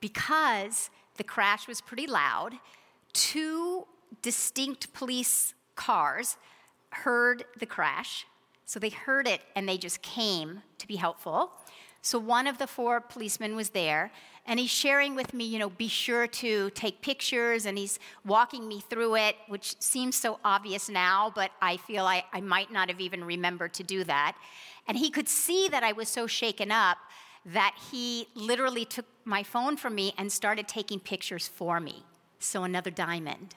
because 0.00 0.90
the 1.16 1.24
crash 1.24 1.68
was 1.68 1.80
pretty 1.80 2.06
loud. 2.06 2.54
Two 3.12 3.86
distinct 4.22 4.92
police 4.92 5.54
cars 5.74 6.36
heard 6.90 7.44
the 7.58 7.66
crash. 7.66 8.26
So 8.64 8.78
they 8.78 8.90
heard 8.90 9.26
it 9.26 9.40
and 9.56 9.68
they 9.68 9.78
just 9.78 10.02
came 10.02 10.62
to 10.78 10.86
be 10.86 10.96
helpful. 10.96 11.52
So 12.02 12.18
one 12.18 12.46
of 12.46 12.58
the 12.58 12.66
four 12.66 13.00
policemen 13.00 13.56
was 13.56 13.70
there 13.70 14.10
and 14.46 14.58
he's 14.58 14.70
sharing 14.70 15.14
with 15.14 15.34
me, 15.34 15.44
you 15.44 15.58
know, 15.58 15.68
be 15.68 15.88
sure 15.88 16.26
to 16.26 16.70
take 16.70 17.02
pictures 17.02 17.66
and 17.66 17.76
he's 17.76 17.98
walking 18.24 18.66
me 18.66 18.80
through 18.80 19.16
it, 19.16 19.36
which 19.48 19.80
seems 19.80 20.16
so 20.16 20.38
obvious 20.44 20.88
now, 20.88 21.30
but 21.34 21.50
I 21.60 21.76
feel 21.76 22.06
I, 22.06 22.24
I 22.32 22.40
might 22.40 22.72
not 22.72 22.88
have 22.88 23.00
even 23.00 23.22
remembered 23.22 23.74
to 23.74 23.82
do 23.82 24.02
that. 24.04 24.36
And 24.88 24.96
he 24.96 25.10
could 25.10 25.28
see 25.28 25.68
that 25.68 25.84
I 25.84 25.92
was 25.92 26.08
so 26.08 26.26
shaken 26.26 26.72
up 26.72 26.96
that 27.44 27.76
he 27.90 28.28
literally 28.34 28.84
took 28.84 29.06
my 29.24 29.42
phone 29.42 29.76
from 29.76 29.94
me 29.94 30.14
and 30.16 30.32
started 30.32 30.68
taking 30.68 31.00
pictures 31.00 31.48
for 31.48 31.80
me. 31.80 32.04
So 32.38 32.64
another 32.64 32.90
diamond. 32.90 33.54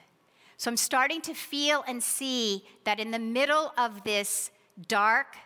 So 0.56 0.70
I'm 0.70 0.76
starting 0.76 1.20
to 1.22 1.34
feel 1.34 1.84
and 1.86 2.02
see 2.02 2.64
that 2.84 3.00
in 3.00 3.10
the 3.10 3.18
middle 3.18 3.72
of 3.76 4.04
this 4.04 4.50
dark, 4.88 5.36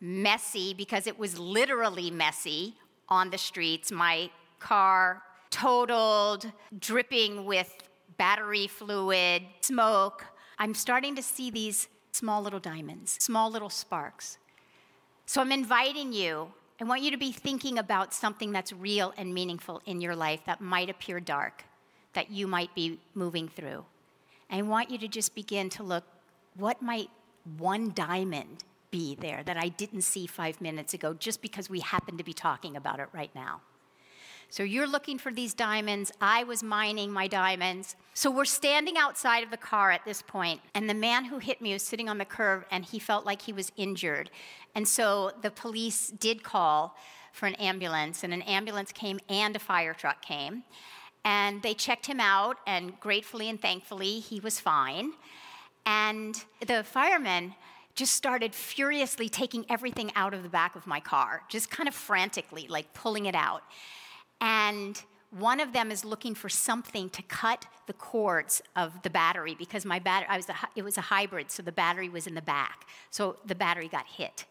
messy, 0.00 0.74
because 0.74 1.06
it 1.06 1.18
was 1.18 1.38
literally 1.38 2.10
messy 2.10 2.74
on 3.08 3.30
the 3.30 3.38
streets, 3.38 3.90
my 3.90 4.30
car 4.58 5.22
totaled, 5.50 6.50
dripping 6.78 7.44
with 7.44 7.72
battery 8.16 8.66
fluid, 8.66 9.42
smoke. 9.60 10.24
I'm 10.58 10.74
starting 10.74 11.14
to 11.16 11.22
see 11.22 11.50
these 11.50 11.88
small 12.12 12.42
little 12.42 12.60
diamonds, 12.60 13.16
small 13.20 13.50
little 13.50 13.70
sparks. 13.70 14.38
So 15.26 15.40
I'm 15.40 15.52
inviting 15.52 16.12
you. 16.12 16.52
I 16.80 16.84
want 16.84 17.02
you 17.02 17.10
to 17.10 17.16
be 17.16 17.32
thinking 17.32 17.78
about 17.78 18.12
something 18.12 18.52
that's 18.52 18.72
real 18.72 19.14
and 19.16 19.32
meaningful 19.32 19.80
in 19.86 20.00
your 20.00 20.14
life 20.16 20.40
that 20.46 20.60
might 20.60 20.90
appear 20.90 21.20
dark, 21.20 21.64
that 22.12 22.30
you 22.30 22.46
might 22.46 22.74
be 22.74 22.98
moving 23.14 23.48
through. 23.48 23.84
I 24.50 24.62
want 24.62 24.90
you 24.90 24.98
to 24.98 25.08
just 25.08 25.34
begin 25.34 25.70
to 25.70 25.82
look 25.82 26.04
what 26.56 26.80
might 26.82 27.10
one 27.58 27.92
diamond 27.92 28.64
be 28.90 29.14
there 29.16 29.42
that 29.44 29.56
I 29.56 29.68
didn't 29.68 30.02
see 30.02 30.26
five 30.26 30.60
minutes 30.60 30.94
ago 30.94 31.14
just 31.14 31.42
because 31.42 31.68
we 31.68 31.80
happen 31.80 32.16
to 32.16 32.24
be 32.24 32.32
talking 32.32 32.76
about 32.76 33.00
it 33.00 33.08
right 33.12 33.34
now. 33.34 33.60
So 34.50 34.62
you're 34.62 34.86
looking 34.86 35.18
for 35.18 35.32
these 35.32 35.52
diamonds. 35.52 36.12
I 36.20 36.44
was 36.44 36.62
mining 36.62 37.10
my 37.10 37.26
diamonds. 37.26 37.96
So 38.12 38.30
we're 38.30 38.44
standing 38.44 38.96
outside 38.96 39.42
of 39.42 39.50
the 39.50 39.56
car 39.56 39.90
at 39.90 40.04
this 40.04 40.22
point, 40.22 40.60
and 40.74 40.88
the 40.88 40.94
man 40.94 41.24
who 41.24 41.38
hit 41.38 41.60
me 41.60 41.72
was 41.72 41.82
sitting 41.82 42.08
on 42.08 42.18
the 42.18 42.24
curb 42.24 42.64
and 42.70 42.84
he 42.84 43.00
felt 43.00 43.26
like 43.26 43.42
he 43.42 43.52
was 43.52 43.72
injured. 43.76 44.30
And 44.76 44.86
so 44.86 45.32
the 45.42 45.50
police 45.50 46.08
did 46.08 46.44
call 46.44 46.96
for 47.32 47.46
an 47.46 47.54
ambulance, 47.56 48.22
and 48.22 48.32
an 48.32 48.42
ambulance 48.42 48.92
came 48.92 49.18
and 49.28 49.56
a 49.56 49.58
fire 49.58 49.92
truck 49.92 50.22
came. 50.22 50.62
And 51.24 51.62
they 51.62 51.74
checked 51.74 52.06
him 52.06 52.20
out, 52.20 52.58
and 52.66 52.98
gratefully 53.00 53.48
and 53.48 53.60
thankfully, 53.60 54.20
he 54.20 54.40
was 54.40 54.60
fine. 54.60 55.12
And 55.86 56.42
the 56.66 56.84
firemen 56.84 57.54
just 57.94 58.14
started 58.14 58.54
furiously 58.54 59.28
taking 59.28 59.64
everything 59.70 60.10
out 60.16 60.34
of 60.34 60.42
the 60.42 60.48
back 60.48 60.76
of 60.76 60.86
my 60.86 61.00
car, 61.00 61.42
just 61.48 61.70
kind 61.70 61.88
of 61.88 61.94
frantically, 61.94 62.66
like 62.68 62.92
pulling 62.92 63.26
it 63.26 63.34
out. 63.34 63.62
And 64.40 65.00
one 65.30 65.60
of 65.60 65.72
them 65.72 65.90
is 65.90 66.04
looking 66.04 66.34
for 66.34 66.48
something 66.48 67.08
to 67.10 67.22
cut 67.22 67.66
the 67.86 67.92
cords 67.92 68.62
of 68.76 69.02
the 69.02 69.10
battery 69.10 69.54
because 69.54 69.84
my 69.84 69.98
battery, 69.98 70.28
was 70.36 70.48
a, 70.48 70.54
it 70.76 70.82
was 70.82 70.96
a 70.96 71.02
hybrid, 71.02 71.50
so 71.50 71.62
the 71.62 71.72
battery 71.72 72.08
was 72.08 72.26
in 72.26 72.34
the 72.34 72.42
back. 72.42 72.86
So 73.10 73.36
the 73.44 73.54
battery 73.54 73.88
got 73.88 74.06
hit. 74.06 74.44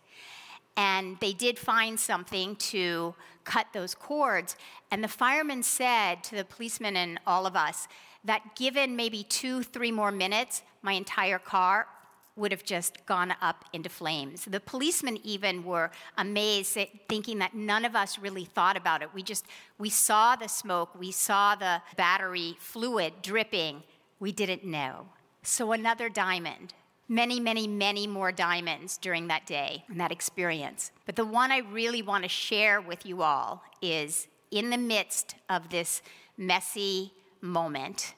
And 0.75 1.17
they 1.19 1.33
did 1.33 1.59
find 1.59 1.99
something 1.99 2.55
to 2.55 3.13
cut 3.43 3.67
those 3.73 3.93
cords. 3.93 4.55
And 4.91 5.03
the 5.03 5.07
fireman 5.07 5.63
said 5.63 6.23
to 6.25 6.35
the 6.35 6.45
policeman 6.45 6.97
and 6.97 7.19
all 7.27 7.45
of 7.45 7.55
us 7.55 7.87
that 8.25 8.55
given 8.55 8.95
maybe 8.95 9.23
two, 9.23 9.63
three 9.63 9.91
more 9.91 10.11
minutes, 10.11 10.63
my 10.81 10.93
entire 10.93 11.39
car 11.39 11.87
would 12.35 12.51
have 12.51 12.63
just 12.63 13.05
gone 13.05 13.35
up 13.41 13.65
into 13.73 13.89
flames. 13.89 14.45
The 14.45 14.59
policemen 14.59 15.19
even 15.23 15.63
were 15.63 15.91
amazed, 16.17 16.77
thinking 17.07 17.39
that 17.39 17.53
none 17.53 17.85
of 17.85 17.95
us 17.95 18.17
really 18.17 18.45
thought 18.45 18.75
about 18.75 19.03
it. 19.03 19.09
We 19.13 19.21
just, 19.21 19.45
we 19.77 19.89
saw 19.89 20.35
the 20.35 20.47
smoke, 20.47 20.89
we 20.97 21.11
saw 21.11 21.55
the 21.55 21.81
battery 21.95 22.55
fluid 22.59 23.13
dripping. 23.21 23.83
We 24.19 24.31
didn't 24.31 24.63
know. 24.63 25.07
So 25.43 25.73
another 25.73 26.09
diamond 26.09 26.73
many, 27.07 27.39
many, 27.39 27.67
many 27.67 28.07
more 28.07 28.31
diamonds 28.31 28.97
during 28.97 29.27
that 29.27 29.45
day 29.45 29.83
and 29.89 29.99
that 29.99 30.11
experience. 30.11 30.91
But 31.05 31.15
the 31.15 31.25
one 31.25 31.51
I 31.51 31.59
really 31.59 32.01
want 32.01 32.23
to 32.23 32.29
share 32.29 32.81
with 32.81 33.05
you 33.05 33.21
all 33.21 33.63
is 33.81 34.27
in 34.51 34.69
the 34.69 34.77
midst 34.77 35.35
of 35.49 35.69
this 35.69 36.01
messy 36.37 37.11
moment, 37.41 38.15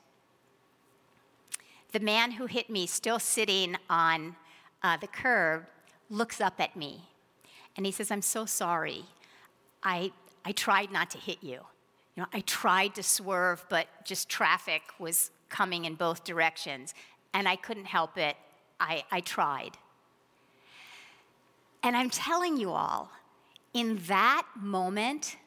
the 1.92 2.00
man 2.00 2.32
who 2.32 2.46
hit 2.46 2.70
me, 2.70 2.86
still 2.88 3.20
sitting 3.20 3.76
on 3.90 4.36
uh, 4.84 4.98
the 4.98 5.08
curb, 5.08 5.66
looks 6.10 6.40
up 6.40 6.60
at 6.60 6.76
me 6.76 7.02
and 7.76 7.86
he 7.86 7.92
says, 7.92 8.12
I'm 8.12 8.22
so 8.22 8.46
sorry. 8.46 9.06
I, 9.84 10.12
I 10.46 10.52
tried 10.52 10.92
not 10.92 11.10
to 11.12 11.18
hit 11.18 11.40
you. 11.42 11.60
You 12.16 12.24
know, 12.24 12.28
I 12.34 12.42
tried 12.42 12.96
to 12.96 13.04
swerve, 13.04 13.66
but 13.70 13.88
just 14.06 14.30
traffic 14.30 14.82
was 15.00 15.32
coming 15.50 15.86
in 15.86 15.96
both 15.96 16.24
directions, 16.24 16.94
and 17.34 17.48
I 17.48 17.58
couldn't 17.58 17.86
help 17.86 18.18
it. 18.18 18.38
I, 18.86 19.04
I 19.12 19.22
tried. 19.22 19.78
And 21.82 21.98
I'm 21.98 22.10
telling 22.10 22.58
you 22.58 22.72
all, 22.72 23.12
in 23.74 23.98
that 24.08 24.46
moment, 24.56 25.38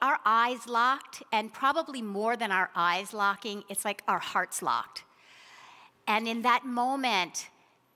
our 0.00 0.18
eyes 0.24 0.66
locked, 0.66 1.22
and 1.32 1.52
probably 1.52 2.02
more 2.02 2.36
than 2.36 2.50
our 2.50 2.70
eyes 2.74 3.12
locking, 3.12 3.64
it's 3.68 3.84
like 3.84 4.02
our 4.06 4.18
hearts 4.18 4.62
locked. 4.62 5.04
And 6.06 6.28
in 6.28 6.42
that 6.42 6.64
moment, 6.64 7.48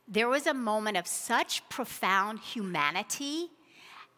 there 0.07 0.29
was 0.29 0.47
a 0.47 0.55
moment 0.55 0.97
of 0.97 1.07
such 1.07 1.69
profound 1.69 2.41
humanity. 2.41 3.49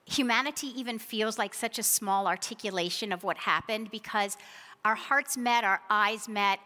Humanity 0.06 0.68
even 0.76 0.98
feels 0.98 1.38
like 1.38 1.52
such 1.52 1.78
a 1.78 1.82
small 1.82 2.26
articulation 2.26 3.12
of 3.12 3.24
what 3.24 3.38
happened 3.38 3.90
because 3.90 4.36
our 4.84 4.94
hearts 4.94 5.36
met, 5.36 5.64
our 5.64 5.80
eyes 5.90 6.28
met, 6.28 6.60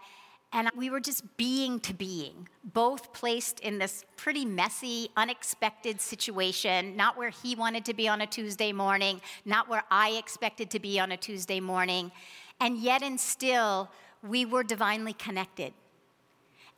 and 0.55 0.71
we 0.77 0.89
were 0.89 1.01
just 1.01 1.37
being 1.37 1.81
to 1.81 1.93
being, 1.93 2.49
both 2.63 3.13
placed 3.13 3.59
in 3.59 3.79
this 3.79 4.05
pretty 4.17 4.45
messy, 4.45 5.11
unexpected 5.17 6.01
situation, 6.01 6.95
not 6.95 7.19
where 7.19 7.31
he 7.31 7.57
wanted 7.57 7.85
to 7.87 7.93
be 7.93 8.07
on 8.07 8.21
a 8.21 8.27
Tuesday 8.27 8.73
morning, 8.73 9.21
not 9.45 9.69
where 9.69 9.83
I 9.91 10.11
expected 10.13 10.71
to 10.71 10.79
be 10.79 11.01
on 11.01 11.11
a 11.11 11.17
Tuesday 11.17 11.59
morning. 11.59 12.13
And 12.61 12.79
yet, 12.79 13.03
and 13.03 13.19
still, 13.19 13.91
we 14.23 14.47
were 14.47 14.63
divinely 14.63 15.13
connected. 15.13 15.75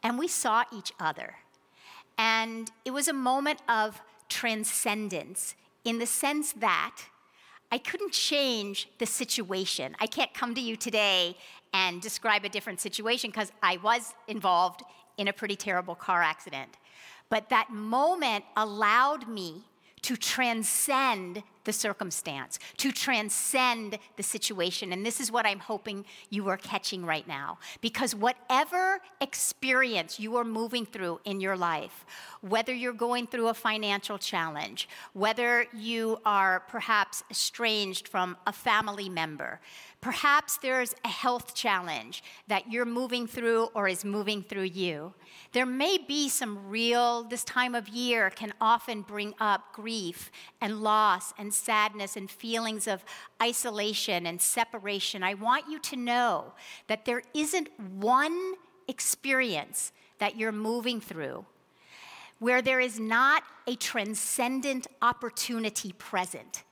And 0.03 0.19
we 0.19 0.27
saw 0.27 0.65
each 0.73 0.93
other. 0.99 1.37
And 2.17 2.71
it 2.87 2.93
was 2.93 3.09
a 3.09 3.13
moment 3.13 3.61
of 3.69 4.01
transcendence 4.31 5.55
in 5.85 5.99
the 5.99 6.07
sense 6.07 6.53
that 6.55 6.97
I 7.77 7.79
couldn't 7.79 8.13
change 8.13 8.89
the 8.97 9.05
situation. 9.05 9.95
I 10.01 10.07
can't 10.07 10.33
come 10.33 10.55
to 10.55 10.61
you 10.63 10.77
today 10.77 11.37
and 11.75 12.01
describe 12.01 12.43
a 12.47 12.49
different 12.49 12.81
situation 12.81 13.29
because 13.29 13.53
I 13.63 13.77
was 13.83 14.15
involved 14.29 14.83
in 15.19 15.29
a 15.29 15.33
pretty 15.35 15.57
terrible 15.57 15.95
car 15.95 16.23
accident. 16.23 16.79
But 17.29 17.51
that 17.51 17.69
moment 17.69 18.47
allowed 18.57 19.29
me 19.29 19.65
to 20.01 20.17
transcend 20.17 21.43
the 21.67 21.73
circumstance, 21.73 22.59
to 22.79 22.91
transcend 22.91 23.99
the 24.17 24.23
situation. 24.23 24.93
And 24.93 25.05
this 25.05 25.21
is 25.21 25.31
what 25.31 25.45
I'm 25.45 25.59
hoping 25.59 26.07
you 26.31 26.49
are 26.49 26.57
catching 26.57 27.05
right 27.05 27.29
now. 27.29 27.59
Because 27.83 28.15
whatever 28.15 29.01
experience 29.21 30.19
you 30.19 30.37
are 30.37 30.45
moving 30.45 30.87
through 30.87 31.21
in 31.25 31.41
your 31.41 31.57
life, 31.57 32.07
whether 32.41 32.73
you're 32.73 32.95
going 32.95 33.27
through 33.27 33.49
a 33.49 33.55
financial 33.55 34.17
challenge, 34.17 34.89
whether 35.13 35.67
you 35.75 36.19
are 36.25 36.61
perhaps 36.61 37.23
estranged 37.31 38.09
from 38.09 38.37
a 38.47 38.53
family 38.53 39.11
member, 39.11 39.61
Perhaps 40.07 40.59
there's 40.59 40.95
a 41.05 41.09
health 41.09 41.53
challenge 41.53 42.23
that 42.47 42.71
you're 42.71 42.85
moving 42.85 43.27
through 43.27 43.65
or 43.75 43.89
is 43.89 44.05
moving 44.05 44.41
through 44.41 44.63
you. 44.63 45.13
There 45.53 45.67
may 45.67 45.99
be 45.99 46.29
some 46.29 46.69
real, 46.69 47.25
this 47.25 47.43
time 47.43 47.75
of 47.75 47.89
year 47.89 48.31
can 48.31 48.53
often 48.61 49.03
bring 49.03 49.35
up 49.41 49.73
grief 49.73 50.31
and 50.61 50.81
loss 50.81 51.35
and 51.39 51.53
sadness 51.57 52.17
and 52.17 52.31
feelings 52.31 52.87
of 52.87 53.05
isolation 53.43 54.27
and 54.27 54.41
separation. 54.41 55.23
I 55.23 55.35
want 55.35 55.69
you 55.69 55.79
to 55.81 55.97
know 55.97 56.53
that 56.87 57.05
there 57.05 57.23
isn't 57.35 57.69
one 57.79 58.55
experience 58.89 59.93
that 60.19 60.37
you're 60.37 60.53
moving 60.53 61.01
through 61.01 61.45
where 62.39 62.61
there 62.61 62.81
is 62.81 63.01
not 63.01 63.43
a 63.67 63.75
transcendent 63.77 64.87
opportunity 65.01 65.93
present. 65.93 66.65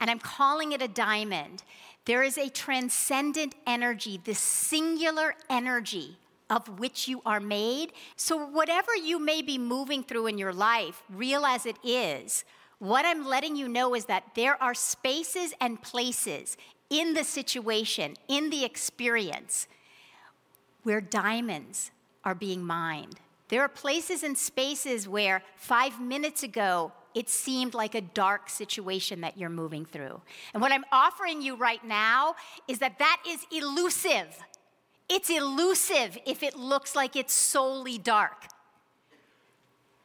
And 0.00 0.08
I'm 0.08 0.20
calling 0.20 0.72
it 0.72 0.80
a 0.80 0.88
diamond 0.88 1.62
there 2.06 2.22
is 2.22 2.38
a 2.38 2.48
transcendent 2.48 3.54
energy, 3.66 4.20
this 4.24 4.38
singular 4.38 5.34
energy 5.48 6.18
of 6.48 6.80
which 6.80 7.06
you 7.06 7.22
are 7.24 7.40
made. 7.40 7.92
So, 8.16 8.44
whatever 8.44 8.96
you 8.96 9.18
may 9.18 9.42
be 9.42 9.58
moving 9.58 10.02
through 10.02 10.26
in 10.26 10.38
your 10.38 10.52
life, 10.52 11.02
real 11.08 11.44
as 11.44 11.66
it 11.66 11.76
is, 11.84 12.44
what 12.80 13.04
I'm 13.04 13.26
letting 13.26 13.56
you 13.56 13.68
know 13.68 13.94
is 13.94 14.06
that 14.06 14.24
there 14.34 14.60
are 14.60 14.74
spaces 14.74 15.54
and 15.60 15.80
places 15.80 16.56
in 16.88 17.14
the 17.14 17.22
situation, 17.22 18.16
in 18.26 18.50
the 18.50 18.64
experience, 18.64 19.68
where 20.82 21.00
diamonds 21.00 21.92
are 22.24 22.34
being 22.34 22.64
mined. 22.64 23.20
There 23.48 23.62
are 23.62 23.68
places 23.68 24.22
and 24.22 24.36
spaces 24.36 25.06
where 25.06 25.42
five 25.56 26.00
minutes 26.00 26.42
ago 26.42 26.92
it 27.14 27.28
seemed 27.28 27.74
like 27.74 27.94
a 27.94 28.00
dark 28.00 28.48
situation 28.48 29.20
that 29.22 29.36
you're 29.36 29.50
moving 29.50 29.84
through. 29.84 30.20
And 30.54 30.62
what 30.62 30.72
I'm 30.72 30.84
offering 30.92 31.42
you 31.42 31.56
right 31.56 31.84
now 31.84 32.36
is 32.66 32.78
that 32.78 32.98
that 32.98 33.22
is 33.28 33.44
elusive. 33.50 34.38
It's 35.08 35.28
elusive 35.28 36.16
if 36.24 36.42
it 36.42 36.56
looks 36.56 36.94
like 36.94 37.16
it's 37.16 37.34
solely 37.34 37.98
dark. 37.98 38.46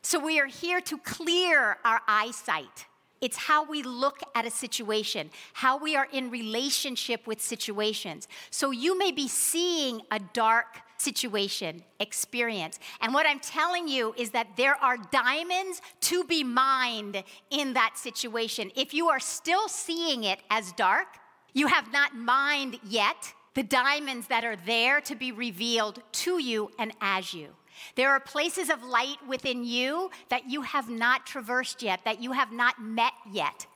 So 0.05 0.19
we 0.19 0.39
are 0.39 0.45
here 0.45 0.81
to 0.81 0.99
clear 0.99 1.77
our 1.83 1.99
eyesight. 2.07 2.85
It's 3.21 3.37
how 3.37 3.65
we 3.65 3.81
look 3.81 4.19
at 4.35 4.45
a 4.45 4.51
situation, 4.51 5.31
how 5.53 5.79
we 5.79 5.95
are 5.95 6.07
in 6.11 6.29
relationship 6.29 7.25
with 7.25 7.41
situations. 7.41 8.27
So 8.51 8.69
you 8.69 8.95
may 8.99 9.11
be 9.11 9.27
seeing 9.27 10.01
a 10.11 10.19
dark 10.31 10.67
situation, 10.99 11.81
experience. 11.99 12.77
And 13.01 13.15
what 13.15 13.25
I'm 13.25 13.39
telling 13.39 13.87
you 13.87 14.13
is 14.15 14.29
that 14.29 14.49
there 14.55 14.75
are 14.75 14.97
diamonds 15.11 15.81
to 16.01 16.23
be 16.23 16.43
mined 16.43 17.23
in 17.49 17.73
that 17.73 17.97
situation. 17.97 18.69
If 18.75 18.93
you 18.93 19.09
are 19.09 19.19
still 19.19 19.67
seeing 19.67 20.25
it 20.25 20.37
as 20.51 20.71
dark, 20.73 21.07
you 21.53 21.65
have 21.65 21.91
not 21.91 22.15
mined 22.15 22.77
yet 22.87 23.33
the 23.55 23.63
diamonds 23.63 24.27
that 24.27 24.45
are 24.45 24.57
there 24.67 25.01
to 25.01 25.15
be 25.15 25.31
revealed 25.31 26.03
to 26.11 26.39
you 26.39 26.69
and 26.77 26.91
as 27.01 27.33
you. 27.33 27.55
There 27.95 28.09
are 28.09 28.19
places 28.19 28.69
of 28.69 28.83
light 28.83 29.17
within 29.27 29.63
you 29.63 30.11
that 30.29 30.49
you 30.49 30.61
have 30.61 30.89
not 30.89 31.25
traversed 31.25 31.81
yet, 31.81 32.01
that 32.05 32.21
you 32.21 32.31
have 32.31 32.51
not 32.51 32.81
met 32.81 33.13
yet. 33.31 33.67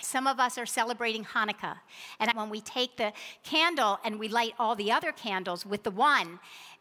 Some 0.00 0.26
of 0.26 0.38
us 0.38 0.58
are 0.58 0.66
celebrating 0.66 1.24
Hanukkah. 1.24 1.78
And 2.20 2.30
when 2.34 2.50
we 2.50 2.60
take 2.60 2.96
the 2.96 3.12
candle 3.42 3.98
and 4.04 4.18
we 4.18 4.28
light 4.28 4.54
all 4.58 4.74
the 4.74 4.92
other 4.92 5.12
candles 5.12 5.66
with 5.66 5.82
the 5.82 5.90
one, 5.90 6.38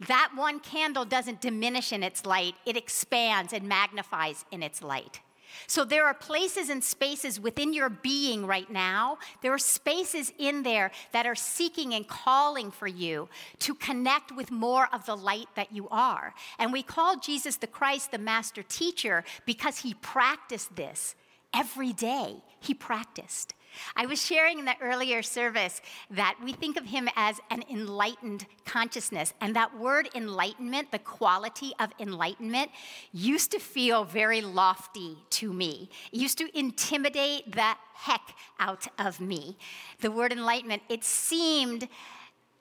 that 0.07 0.31
one 0.35 0.59
candle 0.59 1.05
doesn't 1.05 1.41
diminish 1.41 1.91
in 1.91 2.03
its 2.03 2.25
light, 2.25 2.55
it 2.65 2.77
expands 2.77 3.53
and 3.53 3.67
magnifies 3.67 4.45
in 4.51 4.61
its 4.61 4.81
light. 4.81 5.19
So 5.67 5.85
there 5.85 6.05
are 6.05 6.13
places 6.13 6.69
and 6.69 6.83
spaces 6.83 7.39
within 7.39 7.73
your 7.73 7.89
being 7.89 8.45
right 8.45 8.69
now. 8.69 9.17
There 9.41 9.53
are 9.53 9.59
spaces 9.59 10.31
in 10.37 10.63
there 10.63 10.91
that 11.11 11.25
are 11.25 11.35
seeking 11.35 11.93
and 11.93 12.07
calling 12.07 12.71
for 12.71 12.87
you 12.87 13.29
to 13.59 13.75
connect 13.75 14.35
with 14.35 14.51
more 14.51 14.87
of 14.93 15.05
the 15.05 15.15
light 15.15 15.47
that 15.55 15.71
you 15.71 15.87
are. 15.89 16.33
And 16.59 16.71
we 16.71 16.83
call 16.83 17.17
Jesus 17.17 17.57
the 17.57 17.67
Christ 17.67 18.11
the 18.11 18.17
master 18.17 18.63
teacher 18.63 19.23
because 19.45 19.79
he 19.79 19.93
practiced 19.95 20.75
this 20.75 21.15
every 21.53 21.93
day 21.93 22.43
he 22.59 22.73
practiced. 22.73 23.53
I 23.95 24.05
was 24.05 24.23
sharing 24.23 24.59
in 24.59 24.65
the 24.65 24.75
earlier 24.81 25.21
service 25.21 25.81
that 26.11 26.37
we 26.43 26.53
think 26.53 26.77
of 26.77 26.85
him 26.85 27.09
as 27.15 27.39
an 27.49 27.63
enlightened 27.69 28.45
consciousness. 28.65 29.33
And 29.41 29.55
that 29.55 29.77
word 29.77 30.09
enlightenment, 30.15 30.91
the 30.91 30.99
quality 30.99 31.73
of 31.79 31.91
enlightenment, 31.99 32.71
used 33.11 33.51
to 33.51 33.59
feel 33.59 34.03
very 34.03 34.41
lofty 34.41 35.17
to 35.31 35.53
me. 35.53 35.89
It 36.11 36.19
used 36.19 36.37
to 36.39 36.57
intimidate 36.57 37.51
the 37.51 37.75
heck 37.93 38.35
out 38.59 38.87
of 38.99 39.19
me. 39.19 39.57
The 40.01 40.11
word 40.11 40.31
enlightenment, 40.31 40.83
it 40.89 41.03
seemed 41.03 41.87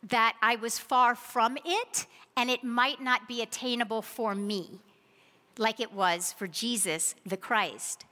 that 0.08 0.36
I 0.42 0.56
was 0.56 0.78
far 0.78 1.14
from 1.14 1.58
it 1.64 2.06
and 2.36 2.50
it 2.50 2.62
might 2.62 3.00
not 3.00 3.26
be 3.26 3.42
attainable 3.42 4.02
for 4.02 4.34
me 4.34 4.80
like 5.58 5.80
it 5.80 5.92
was 5.92 6.32
for 6.32 6.46
Jesus 6.46 7.14
the 7.24 7.36
Christ. 7.36 8.04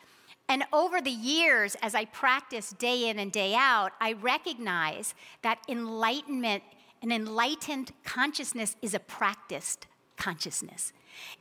And 0.48 0.64
over 0.72 1.00
the 1.00 1.10
years, 1.10 1.76
as 1.82 1.94
I 1.94 2.04
practice 2.04 2.70
day 2.70 3.08
in 3.08 3.18
and 3.18 3.32
day 3.32 3.54
out, 3.54 3.92
I 4.00 4.12
recognize 4.12 5.14
that 5.42 5.58
enlightenment, 5.68 6.62
an 7.02 7.12
enlightened 7.12 7.92
consciousness, 8.04 8.76
is 8.82 8.94
a 8.94 9.00
practiced 9.00 9.86
consciousness. 10.16 10.92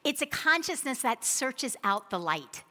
It's 0.04 0.22
a 0.22 0.26
consciousness 0.26 1.02
that 1.02 1.26
searches 1.26 1.76
out 1.84 2.10
the 2.10 2.20
light. 2.20 2.64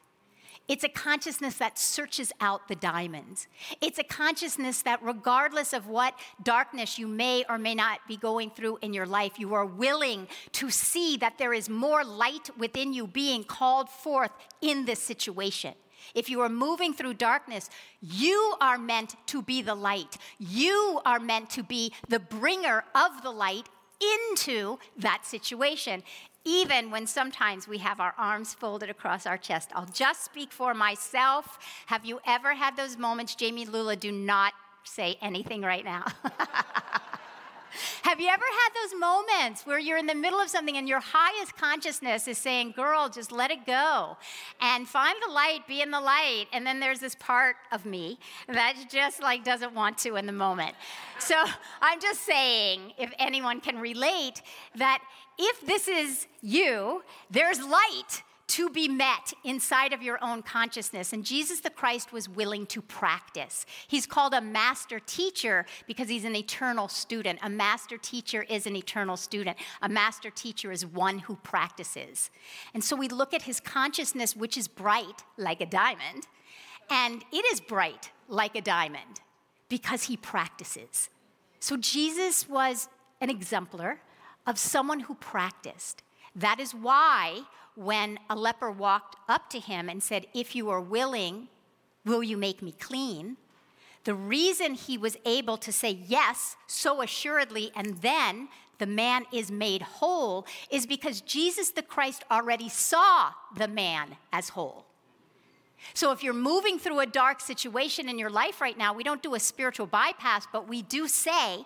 It's 0.68 0.84
a 0.84 0.88
consciousness 0.88 1.56
that 1.56 1.78
searches 1.78 2.32
out 2.40 2.68
the 2.68 2.76
diamonds. 2.76 3.48
It's 3.80 3.98
a 3.98 4.04
consciousness 4.04 4.82
that, 4.82 5.02
regardless 5.02 5.72
of 5.72 5.88
what 5.88 6.14
darkness 6.42 6.98
you 6.98 7.08
may 7.08 7.44
or 7.48 7.58
may 7.58 7.74
not 7.74 7.98
be 8.06 8.16
going 8.16 8.50
through 8.50 8.78
in 8.80 8.94
your 8.94 9.04
life, 9.06 9.38
you 9.38 9.54
are 9.54 9.66
willing 9.66 10.28
to 10.52 10.70
see 10.70 11.16
that 11.18 11.36
there 11.36 11.52
is 11.52 11.68
more 11.68 12.04
light 12.04 12.48
within 12.56 12.92
you 12.92 13.06
being 13.06 13.42
called 13.42 13.90
forth 13.90 14.30
in 14.60 14.84
this 14.84 15.00
situation. 15.00 15.74
If 16.14 16.28
you 16.28 16.40
are 16.40 16.48
moving 16.48 16.92
through 16.94 17.14
darkness, 17.14 17.70
you 18.00 18.54
are 18.60 18.78
meant 18.78 19.16
to 19.26 19.42
be 19.42 19.62
the 19.62 19.74
light. 19.74 20.16
You 20.38 21.00
are 21.04 21.20
meant 21.20 21.50
to 21.50 21.62
be 21.62 21.92
the 22.08 22.18
bringer 22.18 22.84
of 22.94 23.22
the 23.22 23.30
light 23.30 23.68
into 24.00 24.78
that 24.98 25.24
situation 25.24 26.02
even 26.44 26.90
when 26.90 27.06
sometimes 27.06 27.68
we 27.68 27.78
have 27.78 28.00
our 28.00 28.14
arms 28.18 28.54
folded 28.54 28.90
across 28.90 29.26
our 29.26 29.38
chest. 29.38 29.70
I'll 29.74 29.86
just 29.86 30.24
speak 30.24 30.52
for 30.52 30.74
myself. 30.74 31.58
Have 31.86 32.04
you 32.04 32.20
ever 32.26 32.54
had 32.54 32.76
those 32.76 32.96
moments? 32.96 33.34
Jamie 33.34 33.64
Lula, 33.64 33.96
do 33.96 34.10
not 34.10 34.52
say 34.84 35.16
anything 35.22 35.62
right 35.62 35.84
now. 35.84 36.04
Have 38.02 38.20
you 38.20 38.28
ever 38.28 38.44
had 38.44 38.70
those 38.82 39.00
moments 39.00 39.66
where 39.66 39.78
you're 39.78 39.98
in 39.98 40.06
the 40.06 40.14
middle 40.14 40.40
of 40.40 40.48
something 40.48 40.76
and 40.76 40.88
your 40.88 41.00
highest 41.00 41.56
consciousness 41.56 42.28
is 42.28 42.38
saying, 42.38 42.72
Girl, 42.72 43.08
just 43.08 43.32
let 43.32 43.50
it 43.50 43.66
go 43.66 44.16
and 44.60 44.88
find 44.88 45.16
the 45.26 45.32
light, 45.32 45.66
be 45.66 45.82
in 45.82 45.90
the 45.90 46.00
light. 46.00 46.46
And 46.52 46.66
then 46.66 46.80
there's 46.80 47.00
this 47.00 47.14
part 47.16 47.56
of 47.70 47.84
me 47.86 48.18
that 48.48 48.74
just 48.90 49.22
like 49.22 49.44
doesn't 49.44 49.74
want 49.74 49.98
to 49.98 50.16
in 50.16 50.26
the 50.26 50.32
moment. 50.32 50.74
So 51.18 51.42
I'm 51.80 52.00
just 52.00 52.22
saying, 52.22 52.92
if 52.98 53.12
anyone 53.18 53.60
can 53.60 53.78
relate, 53.78 54.42
that 54.76 55.02
if 55.38 55.60
this 55.66 55.88
is 55.88 56.26
you, 56.42 57.02
there's 57.30 57.60
light 57.62 58.22
to 58.52 58.68
be 58.68 58.86
met 58.86 59.32
inside 59.44 59.94
of 59.94 60.02
your 60.02 60.22
own 60.22 60.42
consciousness. 60.42 61.14
And 61.14 61.24
Jesus 61.24 61.60
the 61.60 61.70
Christ 61.70 62.12
was 62.12 62.28
willing 62.28 62.66
to 62.66 62.82
practice. 62.82 63.64
He's 63.88 64.04
called 64.04 64.34
a 64.34 64.42
master 64.42 65.00
teacher 65.00 65.64
because 65.86 66.10
he's 66.10 66.26
an 66.26 66.36
eternal 66.36 66.88
student. 66.88 67.38
A 67.42 67.48
master 67.48 67.96
teacher 67.96 68.44
is 68.50 68.66
an 68.66 68.76
eternal 68.76 69.16
student. 69.16 69.56
A 69.80 69.88
master 69.88 70.28
teacher 70.28 70.70
is 70.70 70.84
one 70.84 71.20
who 71.20 71.36
practices. 71.36 72.30
And 72.74 72.84
so 72.84 72.94
we 72.94 73.08
look 73.08 73.32
at 73.32 73.42
his 73.42 73.58
consciousness, 73.58 74.36
which 74.36 74.58
is 74.58 74.68
bright 74.68 75.22
like 75.38 75.62
a 75.62 75.66
diamond, 75.66 76.26
and 76.90 77.24
it 77.32 77.46
is 77.54 77.60
bright 77.60 78.10
like 78.28 78.54
a 78.54 78.60
diamond 78.60 79.22
because 79.70 80.02
he 80.04 80.16
practices. 80.18 81.08
So 81.58 81.78
Jesus 81.78 82.46
was 82.50 82.90
an 83.22 83.30
exemplar 83.30 84.02
of 84.46 84.58
someone 84.58 85.00
who 85.00 85.14
practiced. 85.14 86.02
That 86.36 86.60
is 86.60 86.74
why 86.74 87.44
when 87.74 88.18
a 88.28 88.36
leper 88.36 88.70
walked 88.70 89.16
up 89.28 89.50
to 89.50 89.58
him 89.58 89.88
and 89.88 90.02
said, 90.02 90.26
If 90.34 90.54
you 90.54 90.70
are 90.70 90.80
willing, 90.80 91.48
will 92.04 92.22
you 92.22 92.36
make 92.36 92.62
me 92.62 92.72
clean? 92.72 93.36
The 94.04 94.14
reason 94.14 94.74
he 94.74 94.98
was 94.98 95.16
able 95.24 95.56
to 95.58 95.72
say 95.72 95.98
yes 96.06 96.56
so 96.66 97.02
assuredly 97.02 97.70
and 97.76 98.02
then 98.02 98.48
the 98.78 98.86
man 98.86 99.26
is 99.32 99.50
made 99.50 99.82
whole 99.82 100.44
is 100.68 100.86
because 100.86 101.20
Jesus 101.20 101.70
the 101.70 101.82
Christ 101.82 102.24
already 102.30 102.68
saw 102.68 103.30
the 103.56 103.68
man 103.68 104.16
as 104.32 104.48
whole. 104.48 104.86
So 105.94 106.10
if 106.10 106.22
you're 106.22 106.34
moving 106.34 106.78
through 106.78 107.00
a 107.00 107.06
dark 107.06 107.40
situation 107.40 108.08
in 108.08 108.18
your 108.18 108.30
life 108.30 108.60
right 108.60 108.76
now, 108.76 108.92
we 108.92 109.04
don't 109.04 109.22
do 109.22 109.34
a 109.34 109.40
spiritual 109.40 109.86
bypass, 109.86 110.46
but 110.52 110.68
we 110.68 110.82
do 110.82 111.06
say, 111.06 111.64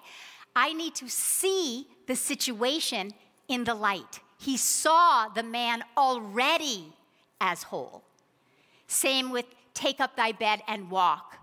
I 0.54 0.72
need 0.72 0.94
to 0.96 1.08
see 1.08 1.86
the 2.06 2.16
situation 2.16 3.12
in 3.48 3.64
the 3.64 3.74
light. 3.74 4.20
He 4.38 4.56
saw 4.56 5.28
the 5.28 5.42
man 5.42 5.84
already 5.96 6.92
as 7.40 7.64
whole. 7.64 8.02
Same 8.86 9.30
with 9.30 9.46
take 9.74 10.00
up 10.00 10.16
thy 10.16 10.32
bed 10.32 10.62
and 10.66 10.90
walk 10.90 11.38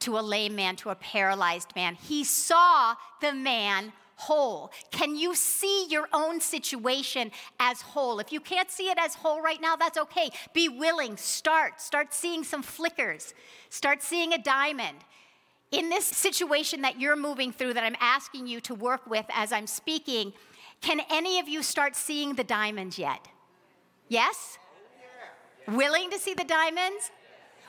to 0.00 0.18
a 0.18 0.20
lame 0.20 0.56
man, 0.56 0.76
to 0.76 0.90
a 0.90 0.94
paralyzed 0.94 1.74
man. 1.76 1.94
He 1.94 2.24
saw 2.24 2.94
the 3.20 3.32
man 3.32 3.92
whole. 4.16 4.70
Can 4.90 5.16
you 5.16 5.34
see 5.34 5.86
your 5.88 6.08
own 6.12 6.40
situation 6.40 7.30
as 7.58 7.80
whole? 7.82 8.18
If 8.18 8.32
you 8.32 8.40
can't 8.40 8.70
see 8.70 8.90
it 8.90 8.98
as 9.00 9.14
whole 9.14 9.40
right 9.40 9.60
now, 9.60 9.76
that's 9.76 9.98
okay. 9.98 10.30
Be 10.52 10.68
willing. 10.68 11.16
Start. 11.16 11.80
Start 11.80 12.12
seeing 12.12 12.44
some 12.44 12.62
flickers. 12.62 13.34
Start 13.68 14.02
seeing 14.02 14.32
a 14.32 14.38
diamond. 14.38 14.98
In 15.70 15.88
this 15.88 16.04
situation 16.04 16.82
that 16.82 17.00
you're 17.00 17.16
moving 17.16 17.50
through, 17.50 17.74
that 17.74 17.82
I'm 17.82 17.96
asking 17.98 18.46
you 18.46 18.60
to 18.62 18.74
work 18.74 19.08
with 19.08 19.24
as 19.30 19.52
I'm 19.52 19.66
speaking, 19.66 20.32
can 20.82 21.00
any 21.10 21.38
of 21.38 21.48
you 21.48 21.62
start 21.62 21.96
seeing 21.96 22.34
the 22.34 22.44
diamonds 22.44 22.98
yet? 22.98 23.28
Yes? 24.08 24.58
Willing 25.68 26.10
to 26.10 26.18
see 26.18 26.34
the 26.34 26.44
diamonds? 26.44 27.10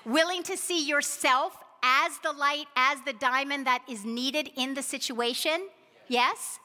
Willing 0.04 0.44
to 0.44 0.58
see 0.58 0.86
yourself 0.86 1.56
as 1.84 2.18
the 2.24 2.34
light, 2.34 2.66
as 2.76 3.00
the 3.06 3.14
diamond 3.14 3.68
that 3.68 3.84
is 3.88 4.04
needed 4.04 4.50
in 4.58 4.74
the 4.74 4.82
situation? 4.82 5.70
Yes? 6.08 6.60